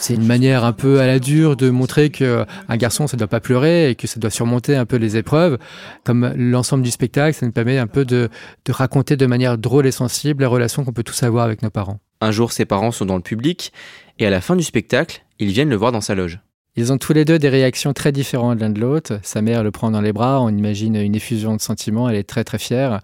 C'est 0.00 0.14
une 0.14 0.26
manière 0.26 0.64
un 0.64 0.72
peu 0.72 0.98
à 1.00 1.06
la 1.06 1.18
dure 1.18 1.56
de 1.56 1.68
montrer 1.68 2.08
qu'un 2.08 2.46
garçon, 2.70 3.06
ça 3.06 3.16
ne 3.16 3.18
doit 3.18 3.28
pas 3.28 3.40
pleurer 3.40 3.90
et 3.90 3.94
que 3.96 4.06
ça 4.06 4.18
doit 4.18 4.30
surmonter 4.30 4.74
un 4.74 4.86
peu 4.86 4.96
les 4.96 5.18
épreuves. 5.18 5.58
Comme 6.04 6.32
l'ensemble 6.36 6.82
du 6.82 6.90
spectacle, 6.90 7.36
ça 7.36 7.44
nous 7.44 7.52
permet 7.52 7.76
un 7.76 7.86
peu 7.86 8.06
de, 8.06 8.30
de 8.64 8.72
raconter 8.72 9.16
de 9.16 9.26
manière 9.26 9.58
drôle 9.58 9.86
et 9.86 9.90
sensible 9.92 10.42
la 10.42 10.48
relation 10.48 10.84
qu'on 10.84 10.92
peut 10.94 11.02
tous 11.02 11.22
avoir 11.22 11.44
avec 11.44 11.62
nos 11.62 11.68
parents. 11.68 12.00
Un 12.22 12.30
jour, 12.30 12.50
ses 12.50 12.64
parents 12.64 12.92
sont 12.92 13.04
dans 13.04 13.16
le 13.16 13.22
public 13.22 13.74
et 14.18 14.26
à 14.26 14.30
la 14.30 14.40
fin 14.40 14.56
du 14.56 14.62
spectacle, 14.62 15.22
ils 15.38 15.50
viennent 15.52 15.68
le 15.68 15.76
voir 15.76 15.92
dans 15.92 16.00
sa 16.00 16.14
loge. 16.14 16.40
Ils 16.76 16.94
ont 16.94 16.98
tous 16.98 17.12
les 17.12 17.26
deux 17.26 17.38
des 17.38 17.50
réactions 17.50 17.92
très 17.92 18.10
différentes 18.10 18.58
l'un 18.58 18.70
de 18.70 18.80
l'autre. 18.80 19.20
Sa 19.22 19.42
mère 19.42 19.62
le 19.62 19.70
prend 19.70 19.90
dans 19.90 20.00
les 20.00 20.14
bras, 20.14 20.40
on 20.40 20.48
imagine 20.48 20.96
une 20.96 21.14
effusion 21.14 21.54
de 21.54 21.60
sentiments, 21.60 22.08
elle 22.08 22.16
est 22.16 22.28
très 22.28 22.44
très 22.44 22.58
fière. 22.58 23.00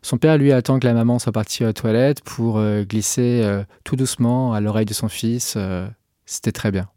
Son 0.00 0.16
père, 0.16 0.38
lui, 0.38 0.52
attend 0.52 0.78
que 0.78 0.86
la 0.86 0.94
maman 0.94 1.18
soit 1.18 1.32
partie 1.32 1.62
aux 1.62 1.72
toilettes 1.74 2.22
pour 2.22 2.56
euh, 2.58 2.84
glisser 2.84 3.42
euh, 3.42 3.64
tout 3.84 3.96
doucement 3.96 4.54
à 4.54 4.60
l'oreille 4.60 4.86
de 4.86 4.94
son 4.94 5.08
fils. 5.08 5.54
euh, 5.58 5.86
C'était 6.30 6.52
très 6.52 6.70
bien. 6.70 6.90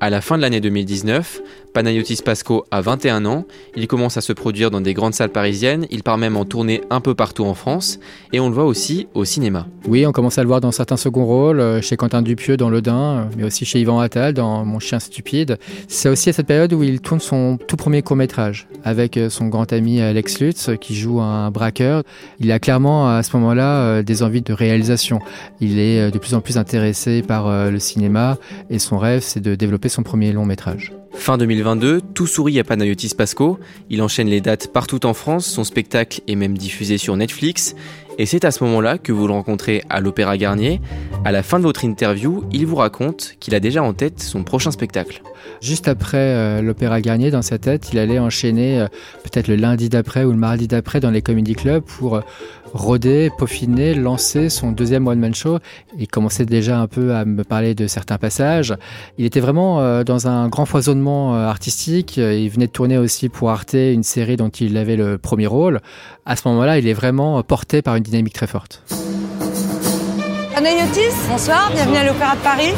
À 0.00 0.10
la 0.10 0.20
fin 0.20 0.36
de 0.36 0.42
l'année 0.42 0.60
2019, 0.60 1.40
Panayotis 1.74 2.20
Pasco 2.24 2.64
a 2.70 2.80
21 2.80 3.26
ans, 3.26 3.44
il 3.76 3.88
commence 3.88 4.16
à 4.16 4.20
se 4.20 4.32
produire 4.32 4.70
dans 4.70 4.80
des 4.80 4.94
grandes 4.94 5.14
salles 5.14 5.30
parisiennes, 5.30 5.86
il 5.90 6.04
part 6.04 6.18
même 6.18 6.36
en 6.36 6.44
tournée 6.44 6.82
un 6.88 7.00
peu 7.00 7.16
partout 7.16 7.44
en 7.44 7.54
France, 7.54 7.98
et 8.32 8.38
on 8.38 8.48
le 8.48 8.54
voit 8.54 8.64
aussi 8.64 9.08
au 9.14 9.24
cinéma. 9.24 9.66
Oui, 9.88 10.06
on 10.06 10.12
commence 10.12 10.38
à 10.38 10.42
le 10.42 10.48
voir 10.48 10.60
dans 10.60 10.70
certains 10.70 10.96
seconds 10.96 11.26
rôles, 11.26 11.58
euh, 11.58 11.80
chez 11.82 11.96
Quentin 11.96 12.22
Dupieux 12.22 12.56
dans 12.56 12.70
Le 12.70 12.80
Dain, 12.80 13.28
mais 13.36 13.42
aussi 13.42 13.64
chez 13.64 13.80
Yvan 13.80 13.98
Attal 13.98 14.34
dans 14.34 14.64
Mon 14.64 14.78
chien 14.78 15.00
stupide. 15.00 15.58
C'est 15.88 16.08
aussi 16.08 16.30
à 16.30 16.32
cette 16.32 16.46
période 16.46 16.72
où 16.72 16.84
il 16.84 17.00
tourne 17.00 17.20
son 17.20 17.58
tout 17.66 17.76
premier 17.76 18.02
court-métrage 18.02 18.68
avec 18.84 19.16
euh, 19.16 19.30
son 19.30 19.48
grand 19.48 19.72
ami 19.72 20.00
Alex 20.00 20.40
Lutz 20.40 20.68
euh, 20.68 20.76
qui 20.76 20.94
joue 20.94 21.20
un 21.20 21.50
braqueur. 21.50 22.04
Il 22.38 22.52
a 22.52 22.60
clairement 22.60 23.08
à 23.08 23.24
ce 23.24 23.36
moment-là 23.36 24.02
des 24.02 24.22
envies 24.22 24.42
de 24.42 24.52
réalisation. 24.52 25.18
Il 25.60 25.78
est 25.78 26.10
de 26.10 26.18
plus 26.18 26.34
en 26.34 26.40
plus 26.40 26.56
intéressé 26.56 27.22
par 27.22 27.70
le 27.70 27.78
cinéma 27.78 28.38
et 28.70 28.78
son 28.78 28.98
rêve 28.98 29.22
c'est 29.22 29.40
de 29.40 29.54
développer 29.54 29.87
son 29.88 30.02
premier 30.02 30.32
long-métrage. 30.32 30.92
Fin 31.12 31.38
2022, 31.38 32.00
tout 32.14 32.26
sourit 32.26 32.58
à 32.58 32.64
Panayotis 32.64 33.14
Pasco, 33.16 33.58
il 33.90 34.02
enchaîne 34.02 34.28
les 34.28 34.40
dates 34.40 34.72
partout 34.72 35.04
en 35.06 35.14
France, 35.14 35.46
son 35.46 35.64
spectacle 35.64 36.20
est 36.28 36.36
même 36.36 36.56
diffusé 36.56 36.98
sur 36.98 37.16
Netflix, 37.16 37.74
et 38.18 38.26
c'est 38.26 38.44
à 38.44 38.50
ce 38.50 38.62
moment-là 38.64 38.98
que 38.98 39.12
vous 39.12 39.26
le 39.26 39.32
rencontrez 39.32 39.82
à 39.88 40.00
l'Opéra 40.00 40.36
Garnier. 40.36 40.80
À 41.24 41.32
la 41.32 41.42
fin 41.42 41.58
de 41.58 41.64
votre 41.64 41.84
interview, 41.84 42.44
il 42.52 42.66
vous 42.66 42.76
raconte 42.76 43.36
qu'il 43.40 43.54
a 43.54 43.60
déjà 43.60 43.82
en 43.82 43.92
tête 43.92 44.20
son 44.20 44.42
prochain 44.42 44.70
spectacle. 44.70 45.22
Juste 45.60 45.88
après 45.88 46.18
euh, 46.18 46.62
l'Opéra 46.62 47.00
Garnier, 47.00 47.30
dans 47.30 47.42
sa 47.42 47.58
tête, 47.58 47.90
il 47.92 47.98
allait 47.98 48.18
enchaîner 48.18 48.80
euh, 48.80 48.86
peut-être 49.22 49.48
le 49.48 49.56
lundi 49.56 49.88
d'après 49.88 50.24
ou 50.24 50.30
le 50.30 50.36
mardi 50.36 50.68
d'après 50.68 51.00
dans 51.00 51.10
les 51.10 51.22
comedy 51.22 51.54
clubs 51.54 51.82
pour 51.82 52.16
euh, 52.16 52.20
rôder, 52.72 53.30
peaufiner, 53.38 53.94
lancer 53.94 54.50
son 54.50 54.72
deuxième 54.72 55.06
one-man 55.06 55.34
show. 55.34 55.58
Il 55.98 56.08
commençait 56.08 56.44
déjà 56.44 56.78
un 56.78 56.86
peu 56.86 57.14
à 57.14 57.24
me 57.24 57.44
parler 57.44 57.74
de 57.74 57.86
certains 57.86 58.18
passages. 58.18 58.74
Il 59.16 59.24
était 59.24 59.40
vraiment 59.40 59.80
euh, 59.80 60.04
dans 60.04 60.28
un 60.28 60.48
grand 60.48 60.66
foisonnement 60.66 61.34
artistique. 61.34 62.16
Il 62.18 62.48
venait 62.50 62.66
de 62.66 62.72
tourner 62.72 62.98
aussi 62.98 63.28
pour 63.28 63.50
Arte 63.50 63.74
une 63.74 64.02
série 64.02 64.36
dont 64.36 64.48
il 64.48 64.76
avait 64.76 64.96
le 64.96 65.18
premier 65.18 65.46
rôle. 65.46 65.80
À 66.26 66.36
ce 66.36 66.46
moment-là, 66.48 66.78
il 66.78 66.86
est 66.86 66.92
vraiment 66.94 67.42
porté 67.42 67.80
par 67.80 67.96
une 67.96 68.02
dynamique 68.08 68.34
très 68.34 68.46
forte. 68.46 68.82
Anayotis, 70.56 71.14
bonsoir, 71.28 71.70
bienvenue 71.72 71.96
à 71.98 72.04
l'Opéra 72.04 72.34
de 72.36 72.40
Paris. 72.40 72.72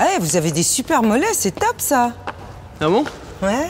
Eh, 0.00 0.20
vous 0.20 0.36
avez 0.36 0.50
des 0.50 0.62
super 0.62 1.02
mollets, 1.02 1.34
c'est 1.34 1.52
top 1.52 1.74
ça. 1.78 2.12
Ah 2.80 2.88
bon? 2.88 3.04
Ouais. 3.42 3.66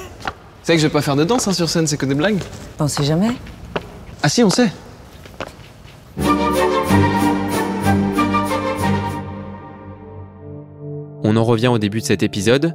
Sais 0.62 0.74
que 0.74 0.78
je 0.80 0.86
vais 0.86 0.92
pas 0.92 1.02
faire 1.02 1.16
de 1.16 1.24
danse 1.24 1.48
hein, 1.48 1.52
sur 1.52 1.68
scène, 1.68 1.86
c'est 1.86 1.96
que 1.96 2.06
des 2.06 2.14
blagues 2.14 2.38
On 2.78 2.88
sait 2.88 3.04
jamais. 3.04 3.32
Ah 4.22 4.28
si, 4.28 4.44
on 4.44 4.50
sait. 4.50 4.70
On 11.24 11.36
en 11.36 11.44
revient 11.44 11.68
au 11.68 11.78
début 11.78 12.00
de 12.00 12.06
cet 12.06 12.22
épisode. 12.22 12.74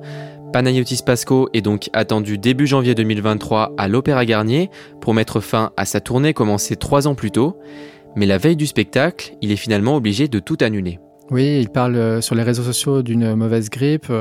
Panayotis 0.53 1.01
Pasco 1.05 1.49
est 1.53 1.61
donc 1.61 1.89
attendu 1.91 2.37
début 2.37 2.67
janvier 2.67 2.95
2023 2.95 3.73
à 3.77 3.87
l'Opéra 3.87 4.25
Garnier 4.25 4.69
pour 5.01 5.13
mettre 5.13 5.41
fin 5.41 5.71
à 5.75 5.85
sa 5.85 5.99
tournée 5.99 6.33
commencée 6.33 6.77
trois 6.77 7.07
ans 7.07 7.15
plus 7.15 7.31
tôt. 7.31 7.57
Mais 8.15 8.25
la 8.25 8.37
veille 8.37 8.55
du 8.55 8.65
spectacle, 8.65 9.35
il 9.41 9.51
est 9.51 9.57
finalement 9.57 9.95
obligé 9.97 10.27
de 10.27 10.39
tout 10.39 10.57
annuler. 10.61 10.99
Oui, 11.29 11.59
il 11.59 11.69
parle 11.69 11.95
euh, 11.97 12.21
sur 12.21 12.33
les 12.33 12.43
réseaux 12.43 12.63
sociaux 12.63 13.01
d'une 13.01 13.35
mauvaise 13.35 13.69
grippe. 13.69 14.11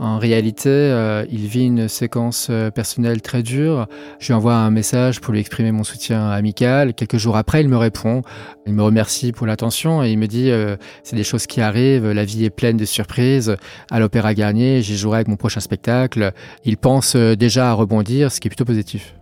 En 0.00 0.18
réalité, 0.18 0.70
euh, 0.70 1.26
il 1.30 1.46
vit 1.46 1.66
une 1.66 1.86
séquence 1.86 2.46
euh, 2.48 2.70
personnelle 2.70 3.20
très 3.20 3.42
dure. 3.42 3.86
Je 4.18 4.28
lui 4.28 4.32
envoie 4.32 4.54
un 4.54 4.70
message 4.70 5.20
pour 5.20 5.34
lui 5.34 5.40
exprimer 5.40 5.72
mon 5.72 5.84
soutien 5.84 6.30
amical. 6.30 6.94
Quelques 6.94 7.18
jours 7.18 7.36
après, 7.36 7.60
il 7.60 7.68
me 7.68 7.76
répond. 7.76 8.22
Il 8.66 8.72
me 8.72 8.82
remercie 8.82 9.32
pour 9.32 9.46
l'attention 9.46 10.02
et 10.02 10.10
il 10.10 10.16
me 10.16 10.26
dit 10.26 10.50
euh, 10.50 10.76
c'est 11.04 11.16
des 11.16 11.22
choses 11.22 11.46
qui 11.46 11.60
arrivent. 11.60 12.10
La 12.12 12.24
vie 12.24 12.46
est 12.46 12.50
pleine 12.50 12.78
de 12.78 12.86
surprises. 12.86 13.54
À 13.90 14.00
l'Opéra 14.00 14.32
Garnier, 14.32 14.80
j'y 14.80 14.96
jouerai 14.96 15.16
avec 15.16 15.28
mon 15.28 15.36
prochain 15.36 15.60
spectacle. 15.60 16.32
Il 16.64 16.78
pense 16.78 17.14
déjà 17.14 17.68
à 17.68 17.74
rebondir, 17.74 18.32
ce 18.32 18.40
qui 18.40 18.48
est 18.48 18.50
plutôt 18.50 18.64
positif. 18.64 19.14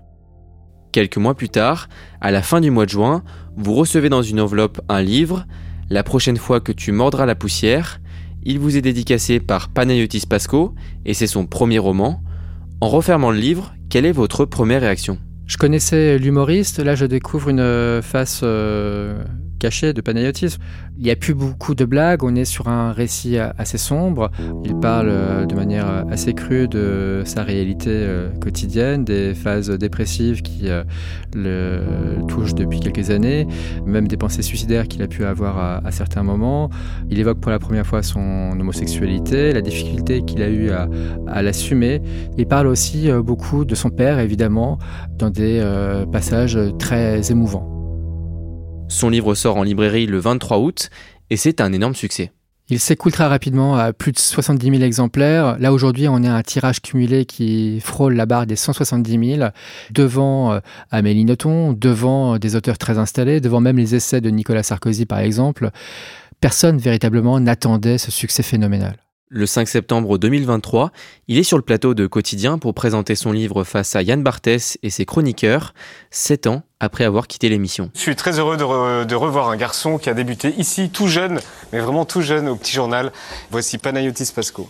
Quelques 0.93 1.17
mois 1.17 1.35
plus 1.35 1.49
tard, 1.49 1.89
à 2.21 2.31
la 2.31 2.41
fin 2.41 2.61
du 2.61 2.71
mois 2.71 2.85
de 2.85 2.91
juin, 2.91 3.25
vous 3.57 3.75
recevez 3.75 4.11
dans 4.11 4.23
une 4.23 4.41
enveloppe 4.41 4.81
un 4.89 5.03
livre, 5.03 5.45
La 5.91 6.05
prochaine 6.05 6.37
fois 6.37 6.61
que 6.61 6.71
tu 6.71 6.93
mordras 6.93 7.27
la 7.27 7.35
poussière. 7.35 7.99
Il 8.43 8.59
vous 8.59 8.77
est 8.77 8.83
dédicacé 8.83 9.41
par 9.41 9.69
Panayotis 9.69 10.27
Pasco 10.29 10.75
et 11.05 11.15
c'est 11.15 11.27
son 11.27 11.47
premier 11.47 11.79
roman. 11.79 12.23
En 12.81 12.89
refermant 12.89 13.31
le 13.31 13.39
livre, 13.39 13.75
quelle 13.91 14.07
est 14.07 14.13
votre 14.13 14.45
première 14.45 14.81
réaction? 14.81 15.19
Je 15.47 15.57
connaissais 15.57 16.19
l'humoriste, 16.19 16.79
là 16.79 16.95
je 16.95 17.07
découvre 17.07 17.49
une 17.49 17.61
euh, 17.61 18.03
face 18.03 18.41
euh, 18.43 19.25
cachée 19.59 19.93
de 19.93 20.01
Panayotis. 20.01 20.57
Il 20.97 21.05
n'y 21.05 21.11
a 21.11 21.17
plus 21.17 21.35
beaucoup 21.35 21.75
de 21.75 21.85
blagues, 21.85 22.25
on 22.25 22.35
est 22.35 22.45
sur 22.45 22.69
un 22.69 22.93
récit 22.93 23.39
assez 23.39 23.79
sombre. 23.79 24.31
Il 24.65 24.75
parle 24.77 25.09
euh, 25.11 25.47
de 25.47 25.55
manière 25.55 25.89
euh, 25.89 26.03
assez 26.11 26.35
crue 26.35 26.69
de 26.69 27.23
sa 27.25 27.43
réalité 27.43 27.91
euh, 27.91 28.31
quotidienne, 28.41 29.05
des 29.05 29.35
phases 29.35 29.71
dépressives 29.71 30.43
qui 30.43 30.69
euh, 30.69 30.83
le 31.35 32.27
touchent 32.27 32.55
depuis 32.55 32.81
quelques 32.81 33.11
années, 33.11 33.47
même 33.87 34.09
des 34.09 34.17
pensées 34.17 34.43
suicidaires 34.43 34.89
qu'il 34.89 35.03
a 35.03 35.07
pu 35.07 35.25
avoir 35.25 35.59
à, 35.85 35.91
certains 35.91 36.23
moments. 36.23 36.71
Il 37.11 37.19
évoque 37.19 37.41
pour 37.41 37.51
la 37.51 37.59
première 37.59 37.87
fois 37.87 38.03
son 38.03 38.59
homosexualité, 38.59 39.53
la 39.53 39.61
difficulté 39.61 40.23
qu'il 40.23 40.43
a 40.43 40.49
eu 40.49 40.71
à, 40.71 41.43
l'assumer. 41.43 42.03
Il 42.37 42.47
parle 42.47 42.67
aussi 42.67 43.11
euh, 43.11 43.23
beaucoup 43.23 43.65
de 43.65 43.75
son 43.75 43.91
père, 43.91 44.19
évidemment, 44.19 44.79
dans 45.17 45.31
des 45.31 45.61
euh, 45.61 46.07
passages 46.07 46.59
très 46.79 47.31
émouvants. 47.31 47.78
Son 48.89 49.11
livre 49.11 49.35
sort 49.35 49.57
en 49.57 49.63
librairie 49.63 50.07
le 50.07 50.19
23 50.19 50.59
août 50.59 50.91
et 51.31 51.37
c'est 51.37 51.61
un 51.61 51.73
énorme 51.73 51.95
succès. 51.95 52.33
Il 52.71 52.81
s'écoule 52.81 53.13
très 53.13 53.27
rapidement 53.27 53.77
à 53.77 53.95
plus 53.95 54.13
de 54.13 54.19
70 54.19 54.71
000 54.71 54.83
exemplaires. 54.83 55.59
Là, 55.59 55.73
aujourd'hui, 55.73 56.07
on 56.07 56.23
est 56.23 56.29
à 56.29 56.35
un 56.35 56.43
tirage 56.43 56.83
cumulé 56.83 57.25
qui 57.25 57.81
frôle 57.81 58.15
la 58.15 58.27
barre 58.27 58.47
des 58.47 58.57
170 58.57 59.37
000, 59.37 59.51
devant 59.91 60.53
euh, 60.53 60.61
Amélie 60.91 61.25
Nothomb, 61.25 61.73
devant 61.73 62.35
euh, 62.35 62.39
des 62.39 62.57
auteurs 62.57 62.77
très 62.77 62.99
installés, 62.99 63.41
devant 63.41 63.61
même 63.61 63.79
les 63.79 63.95
essais 63.95 64.21
de 64.21 64.29
Nicolas 64.29 64.63
Sarkozy, 64.63 65.07
par 65.07 65.21
exemple. 65.21 65.71
Personne 66.41 66.77
véritablement 66.77 67.41
n'attendait 67.41 67.97
ce 67.97 68.11
succès 68.11 68.43
phénoménal. 68.43 68.97
Le 69.31 69.45
5 69.45 69.69
septembre 69.69 70.17
2023, 70.17 70.91
il 71.29 71.37
est 71.37 71.43
sur 71.43 71.59
le 71.59 71.63
plateau 71.63 71.93
de 71.93 72.07
Quotidien 72.07 72.57
pour 72.57 72.73
présenter 72.73 73.15
son 73.15 73.31
livre 73.31 73.63
face 73.63 73.95
à 73.95 74.01
Yann 74.01 74.23
Barthès 74.23 74.79
et 74.83 74.89
ses 74.89 75.05
chroniqueurs, 75.05 75.75
sept 76.11 76.47
ans 76.47 76.63
après 76.81 77.05
avoir 77.05 77.27
quitté 77.27 77.51
l'émission. 77.51 77.91
Je 77.95 78.01
suis 78.01 78.17
très 78.17 78.39
heureux 78.39 78.57
de, 78.57 78.65
re- 78.65 79.05
de 79.05 79.15
revoir 79.15 79.51
un 79.51 79.57
garçon 79.59 79.99
qui 79.99 80.09
a 80.09 80.15
débuté 80.15 80.55
ici 80.57 80.89
tout 80.89 81.09
jeune, 81.09 81.41
mais 81.75 81.81
vraiment 81.81 82.07
tout 82.07 82.23
jeune 82.23 82.49
au 82.49 82.57
petit 82.57 82.73
journal. 82.73 83.13
Voici 83.51 83.77
Panayotis 83.77 84.33
Pasco. 84.35 84.67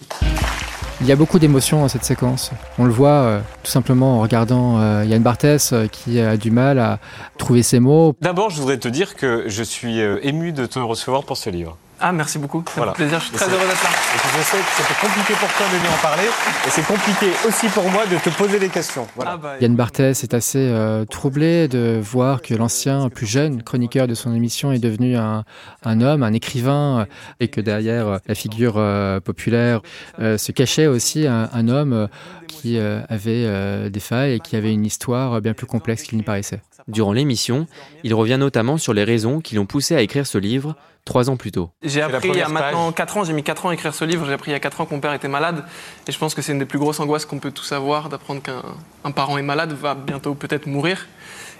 Il 1.01 1.07
y 1.07 1.13
a 1.13 1.17
beaucoup 1.17 1.39
d'émotions 1.39 1.81
dans 1.83 1.89
cette 1.89 2.03
séquence. 2.05 2.51
On 2.79 2.85
le 2.85 2.91
voit 2.93 3.11
euh, 3.11 3.41
tout 3.63 3.71
simplement 3.71 4.17
en 4.19 4.21
regardant 4.23 4.81
euh, 4.81 5.05
Yann 5.05 5.23
Barthès 5.23 5.73
euh, 5.73 5.87
qui 5.87 6.19
a 6.19 6.37
du 6.37 6.51
mal 6.51 6.81
à 6.81 6.99
trouver 7.39 7.63
ses 7.63 7.79
mots. 7.79 8.17
D'abord, 8.21 8.51
je 8.51 8.61
voudrais 8.61 8.79
te 8.79 8.89
dire 8.89 9.15
que 9.15 9.45
je 9.47 9.63
suis 9.63 10.01
euh, 10.01 10.19
ému 10.25 10.51
de 10.51 10.67
te 10.67 10.81
recevoir 10.81 11.23
pour 11.23 11.37
ce 11.37 11.49
livre. 11.49 11.77
Ah, 12.01 12.11
merci 12.13 12.39
beaucoup. 12.39 12.65
Voilà. 12.77 12.93
plaisir, 12.93 13.21
je 13.21 13.27
suis 13.27 13.35
très 13.35 13.47
heureux 13.47 13.59
d'être 13.59 13.83
là. 13.85 13.89
Et 14.15 14.39
je 14.39 14.43
sais 14.43 14.57
que 14.57 14.65
c'était 14.77 15.07
compliqué 15.07 15.35
pour 15.35 15.49
toi 15.51 15.67
de 15.71 15.77
venir 15.77 15.93
en 15.93 16.03
parler, 16.03 16.23
et 16.67 16.71
c'est 16.71 16.87
compliqué 16.87 17.27
aussi 17.47 17.69
pour 17.69 17.89
moi 17.91 18.07
de 18.07 18.17
te 18.17 18.31
poser 18.31 18.59
des 18.59 18.69
questions. 18.71 19.07
Voilà. 19.17 19.37
bah, 19.37 19.57
Yann 19.61 19.77
Barthès 19.77 20.23
est 20.23 20.33
assez 20.33 20.59
euh, 20.59 21.05
troublé 21.05 21.69
de 21.69 22.01
voir 22.03 22.41
que 22.41 22.55
l'ancien, 22.55 23.11
plus 23.11 23.27
jeune 23.27 23.63
chroniqueur 23.63 24.07
de 24.07 24.15
son 24.15 24.35
émission 24.35 24.73
est 24.73 24.79
devenu 24.79 25.17
un, 25.17 25.45
un 25.85 26.01
homme, 26.01 26.23
un 26.23 26.33
écrivain, 26.33 27.01
euh, 27.01 27.05
et 27.41 27.49
que 27.49 27.61
derrière 27.61 28.09
euh, 28.09 28.19
la 28.27 28.35
figure 28.35 28.75
euh, 28.77 29.21
populaire 29.21 29.83
euh, 30.21 30.39
se 30.39 30.53
cachait 30.53 30.87
aussi 30.87 31.27
un, 31.27 31.51
un 31.53 31.69
homme 31.69 31.93
euh, 31.93 32.07
qui 32.49 32.79
euh, 32.79 33.01
avait 33.09 33.45
euh, 33.47 33.89
des 33.91 34.01
failles 34.01 34.35
et 34.35 34.41
qui 34.41 34.57
avait 34.57 34.73
une 34.73 34.85
histoire 34.85 35.41
bien 35.41 35.55
plus 35.55 35.67
complexe 35.67 36.03
qu'il 36.03 36.19
n'y 36.19 36.25
paraissait. 36.25 36.61
Durant 36.89 37.13
l'émission, 37.13 37.67
il 38.03 38.15
revient 38.15 38.39
notamment 38.39 38.79
sur 38.79 38.95
les 38.95 39.05
raisons 39.05 39.41
qui 39.41 39.55
l'ont 39.55 39.67
poussé 39.67 39.95
à 39.95 40.01
écrire 40.01 40.27
ce 40.27 40.39
livre 40.39 40.75
trois 41.05 41.31
ans 41.31 41.37
plus 41.37 41.53
tôt. 41.53 41.71
J'ai 41.83 42.03
appris 42.03 42.29
il 42.29 42.37
y 42.37 42.43
a 42.43 42.49
maintenant 42.49 42.93
4 42.93 43.17
ans, 43.17 43.25
j'ai 43.25 43.33
mis 43.33 43.43
4 43.43 43.67
ans 43.67 43.69
à 43.71 43.75
écrire 43.75 43.95
ce 43.95 44.05
livre, 44.05 44.27
j'ai 44.27 44.33
appris 44.33 44.51
il 44.51 44.55
y 44.55 44.57
a 44.57 44.61
4 44.61 44.81
ans 44.81 44.87
que 44.87 44.95
mon 44.95 45.01
père 45.01 45.13
était 45.15 45.29
malade. 45.29 45.65
Et 46.07 46.13
je 46.13 46.19
pense 46.19 46.35
que 46.35 46.43
c'est 46.43 46.53
une 46.53 46.59
des 46.59 46.67
plus 46.67 46.79
grosses 46.79 47.01
angoisses 47.01 47.25
qu'on 47.25 47.39
peut 47.39 47.51
tous 47.51 47.73
avoir, 47.73 48.09
d'apprendre 48.09 48.43
qu'un 48.43 48.63
un 49.05 49.11
parent 49.11 49.39
est 49.39 49.43
malade, 49.43 49.73
va 49.73 49.95
bientôt 49.95 50.35
peut-être 50.35 50.67
mourir. 50.67 51.07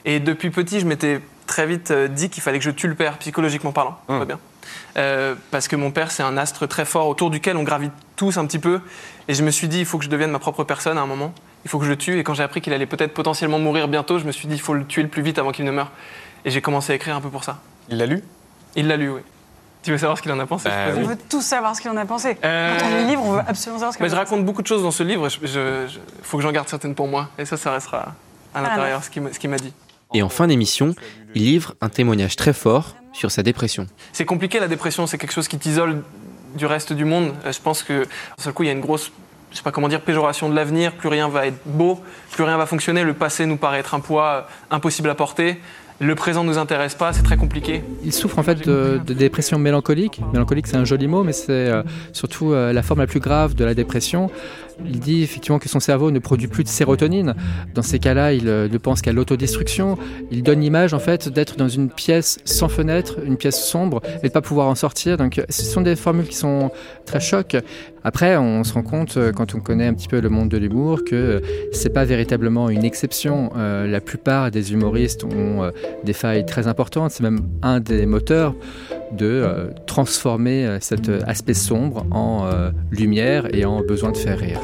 Et 0.05 0.21
depuis 0.21 0.51
petit, 0.51 0.81
je 0.81 0.87
m'étais 0.87 1.21
très 1.47 1.67
vite 1.67 1.91
euh, 1.91 2.09
dit 2.09 2.31
qu'il 2.31 2.43
fallait 2.43 2.59
que 2.59 2.65
je 2.65 2.71
tue 2.71 2.89
le 2.89 2.95
père, 2.95 3.19
psychologiquement 3.19 3.73
parlant. 3.73 3.99
Pas 4.07 4.25
bien. 4.25 4.39
Euh, 4.97 5.35
parce 5.51 5.69
que 5.69 5.77
mon 5.77 5.91
père, 5.91 6.11
c'est 6.11 6.23
un 6.23 6.37
astre 6.37 6.67
très 6.67 6.85
fort 6.85 7.07
autour 7.09 7.31
duquel 7.31 7.57
on 7.57 7.63
gravite 7.63 7.93
tous 8.17 8.37
un 8.39 8.47
petit 8.47 8.59
peu. 8.59 8.81
Et 9.29 9.35
je 9.35 9.43
me 9.43 9.51
suis 9.51 9.69
dit, 9.69 9.81
il 9.81 9.87
faut 9.87 9.99
que 9.99 10.05
je 10.05 10.11
devienne 10.11 10.31
ma 10.31 10.39
propre 10.39 10.65
personne 10.65 10.99
à 10.99 11.01
un 11.03 11.07
moment. 11.07 11.33
Il 11.65 11.71
faut 11.71 11.79
que 11.79 11.85
je 11.85 11.91
le 11.91 11.97
tue. 11.97 12.19
Et 12.19 12.25
quand 12.25 12.35
j'ai 12.35 12.43
appris 12.43 12.61
qu'il 12.61 12.73
allait 12.73 12.87
peut-être 12.87 13.15
potentiellement 13.15 13.59
mourir 13.59 13.89
bientôt, 13.89 14.19
je 14.19 14.25
me 14.25 14.33
suis 14.33 14.49
dit, 14.49 14.55
il 14.55 14.61
faut 14.61 14.75
le 14.75 14.85
tuer 14.87 15.03
le 15.03 15.09
plus 15.09 15.23
vite 15.23 15.39
avant 15.39 15.53
qu'il 15.53 15.65
ne 15.65 15.71
meure. 15.71 15.91
Et 16.45 16.51
j'ai 16.51 16.61
commencé 16.63 16.93
à 16.93 16.97
écrire 16.97 17.17
un 17.17 17.21
peu 17.21 17.29
pour 17.31 17.45
ça. 17.45 17.59
Il 17.89 17.99
l'a 17.99 18.07
lu? 18.07 18.23
Il 18.77 18.87
l'a 18.89 18.97
lu, 18.97 19.11
oui. 19.11 19.21
Tu 19.83 19.93
veux 19.93 19.99
savoir 19.99 20.19
ce 20.19 20.23
qu'il 20.23 20.33
en 20.33 20.39
a 20.41 20.47
pensé 20.47 20.69
Bah 20.69 20.91
je 20.91 20.97
oui. 20.97 21.03
On 21.05 21.09
veut 21.09 21.19
tous 21.29 21.41
savoir 21.41 21.75
ce 21.77 21.81
qu'il 21.81 21.91
en 21.91 21.97
a 21.97 22.05
pensé. 22.05 22.37
Euh, 22.45 22.77
Quand 22.79 22.87
on 22.87 22.89
lit 22.97 23.03
le 23.05 23.09
livre, 23.09 23.23
on 23.25 23.33
veut 23.33 23.43
absolument 23.47 23.79
savoir 23.79 23.93
ce 23.93 23.99
qu'il 23.99 24.05
Mais 24.05 24.11
en 24.11 24.15
je 24.15 24.17
a 24.17 24.19
raconte 24.25 24.45
beaucoup 24.45 24.61
de 24.63 24.67
choses 24.67 24.83
dans 24.83 24.91
ce 24.91 25.03
livre. 25.05 25.29
Il 25.43 25.89
faut 26.23 26.37
que 26.37 26.43
j'en 26.43 26.51
garde 26.53 26.69
certaines 26.69 26.95
pour 26.95 27.07
moi. 27.09 27.29
Et 27.39 27.45
ça, 27.45 27.57
ça 27.57 27.71
restera 27.73 28.15
à 28.55 28.61
l'intérieur, 28.63 29.09
qu'il 29.09 29.23
m'a- 29.23 29.33
ce 29.33 29.39
qu'il 29.39 29.51
m'a 29.51 29.57
dit. 29.57 29.73
Et 30.15 30.23
en 30.23 30.29
fin 30.29 30.47
d'émission, 30.47 30.95
il 31.35 31.45
livre 31.45 31.75
un 31.81 31.89
témoignage 31.89 32.37
très 32.37 32.53
fort 32.53 32.97
sur 33.13 33.31
sa 33.31 33.43
dépression. 33.43 33.87
C'est 34.13 34.25
compliqué 34.25 34.61
la 34.61 34.69
dépression, 34.69 35.07
c'est 35.07 35.19
quelque 35.19 35.33
chose 35.33 35.49
qui 35.49 35.59
t'isole 35.59 36.03
du 36.57 36.67
reste 36.67 36.93
du 36.93 37.05
monde. 37.05 37.33
Euh, 37.45 37.53
Je 37.53 37.61
pense 37.61 37.83
que 37.83 38.03
d'un 38.05 38.43
seul 38.43 38.53
coup, 38.53 38.63
il 38.63 38.67
y 38.67 38.71
a 38.71 38.73
une 38.73 38.81
grosse, 38.81 39.13
je 39.51 39.57
sais 39.57 39.63
pas 39.63 39.71
comment 39.73 39.89
dire, 39.89 40.01
péjoration 40.01 40.49
de 40.49 40.55
l'avenir. 40.55 40.93
Plus 40.93 41.09
rien 41.09 41.29
va 41.29 41.47
être 41.47 41.59
beau, 41.67 42.01
plus 42.33 42.45
rien 42.45 42.57
va 42.57 42.67
fonctionner. 42.67 43.05
Le 43.05 43.15
passé 43.15 43.45
nous 43.45 43.57
paraît 43.57 43.81
être 43.81 43.95
un 43.95 44.01
poids 44.01 44.27
euh, 44.29 44.75
impossible 44.75 45.11
à 45.11 45.15
porter. 45.15 45.59
Le 46.01 46.15
présent 46.15 46.45
nous 46.45 46.59
intéresse 46.59 46.95
pas, 46.95 47.13
c'est 47.13 47.25
très 47.25 47.37
compliqué. 47.37 47.83
Il 48.05 48.13
souffre 48.13 48.39
en 48.39 48.45
fait 48.45 48.65
de, 48.65 49.01
de 49.05 49.15
dépression 49.15 49.59
mélancolique. 49.59 50.21
Mélancolique, 50.33 50.69
c'est 50.69 50.77
un 50.77 50.85
joli 50.85 51.09
mot, 51.09 51.25
mais 51.25 51.33
c'est 51.33 51.51
euh, 51.51 51.83
surtout 52.13 52.53
euh, 52.53 52.73
la 52.73 52.85
forme 52.85 53.01
la 53.01 53.09
plus 53.09 53.19
grave 53.19 53.55
de 53.57 53.65
la 53.65 53.75
dépression. 53.75 54.31
Il 54.85 55.01
dit 55.01 55.23
effectivement 55.23 55.59
que 55.59 55.69
son 55.69 55.81
cerveau 55.81 56.11
ne 56.11 56.19
produit 56.19 56.47
plus 56.47 56.65
de 56.65 56.69
sérotonine. 56.69 57.35
Dans 57.75 57.83
ces 57.83 57.99
cas-là, 57.99 58.33
il 58.33 58.49
euh, 58.49 58.69
ne 58.69 58.79
pense 58.79 59.03
qu'à 59.03 59.13
l'autodestruction. 59.13 59.99
Il 60.31 60.43
donne 60.43 60.61
l'image 60.61 60.95
en 60.95 60.99
fait 60.99 61.29
d'être 61.29 61.57
dans 61.57 61.69
une 61.69 61.91
pièce 61.91 62.39
sans 62.45 62.69
fenêtre, 62.69 63.19
une 63.25 63.37
pièce 63.37 63.63
sombre, 63.63 64.01
et 64.05 64.21
de 64.21 64.27
ne 64.27 64.29
pas 64.29 64.41
pouvoir 64.41 64.69
en 64.69 64.75
sortir. 64.75 65.17
Donc, 65.17 65.43
ce 65.49 65.63
sont 65.65 65.81
des 65.81 65.97
formules 65.97 66.29
qui 66.29 66.37
sont 66.37 66.71
très 67.05 67.21
chocs. 67.21 67.57
Après, 68.05 68.37
on 68.37 68.65
se 68.65 68.73
rend 68.73 68.83
compte 68.83 69.17
euh, 69.17 69.33
quand 69.33 69.55
on 69.55 69.61
connaît 69.61 69.87
un 69.87 69.95
petit 69.95 70.09
peu 70.09 70.21
le 70.21 70.29
monde 70.29 70.49
de 70.49 70.57
l'humour 70.57 71.05
que 71.05 71.15
euh, 71.15 71.41
c'est 71.73 71.93
pas 71.93 72.05
véritablement 72.05 72.71
une 72.71 72.85
exception. 72.85 73.51
La 73.57 74.01
plupart 74.01 74.51
des 74.51 74.73
humoristes 74.73 75.25
ont 75.25 75.71
des 76.05 76.13
failles 76.13 76.47
très 76.47 76.67
importantes. 76.67 77.11
C'est 77.11 77.23
même 77.23 77.41
un 77.63 77.81
des 77.81 78.07
moteurs 78.07 78.55
de 79.13 79.27
euh, 79.27 79.71
transformer 79.87 80.67
euh, 80.67 80.79
cet 80.81 81.09
euh, 81.09 81.21
aspect 81.27 81.55
sombre 81.55 82.07
en 82.11 82.49
lumière 82.91 83.55
et 83.55 83.65
en 83.65 83.81
besoin 83.81 84.13
de 84.13 84.17
faire 84.17 84.39
rire. 84.39 84.61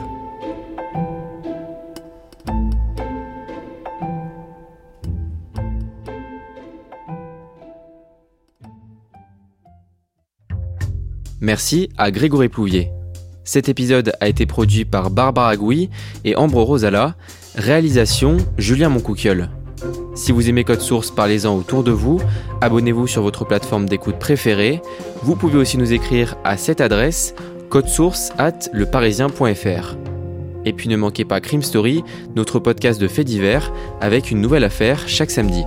Merci 11.40 11.90
à 11.98 12.10
Grégory 12.10 12.48
Plouvier. 12.48 12.90
Cet 13.44 13.68
épisode 13.68 14.14
a 14.20 14.28
été 14.28 14.46
produit 14.46 14.86
par 14.86 15.10
Barbara 15.10 15.56
Gouy 15.56 15.90
et 16.24 16.36
Ambre 16.36 16.62
Rosala. 16.62 17.16
Réalisation 17.54 18.38
Julien 18.56 18.88
Moncouquiol. 18.88 19.50
Si 20.14 20.32
vous 20.32 20.48
aimez 20.48 20.64
Code 20.64 20.80
Source, 20.80 21.10
parlez-en 21.10 21.56
autour 21.56 21.82
de 21.82 21.90
vous. 21.90 22.20
Abonnez-vous 22.60 23.06
sur 23.06 23.22
votre 23.22 23.44
plateforme 23.44 23.88
d'écoute 23.88 24.18
préférée. 24.18 24.80
Vous 25.22 25.36
pouvez 25.36 25.58
aussi 25.58 25.78
nous 25.78 25.92
écrire 25.92 26.36
à 26.44 26.56
cette 26.56 26.80
adresse 26.80 27.34
codesource 27.68 28.32
at 28.38 28.70
leparisien.fr. 28.72 29.96
Et 30.64 30.72
puis 30.72 30.88
ne 30.88 30.96
manquez 30.96 31.24
pas 31.24 31.40
Crime 31.40 31.62
Story, 31.62 32.04
notre 32.36 32.58
podcast 32.58 33.00
de 33.00 33.08
faits 33.08 33.26
divers, 33.26 33.72
avec 34.00 34.30
une 34.30 34.40
nouvelle 34.40 34.64
affaire 34.64 35.08
chaque 35.08 35.30
samedi. 35.30 35.64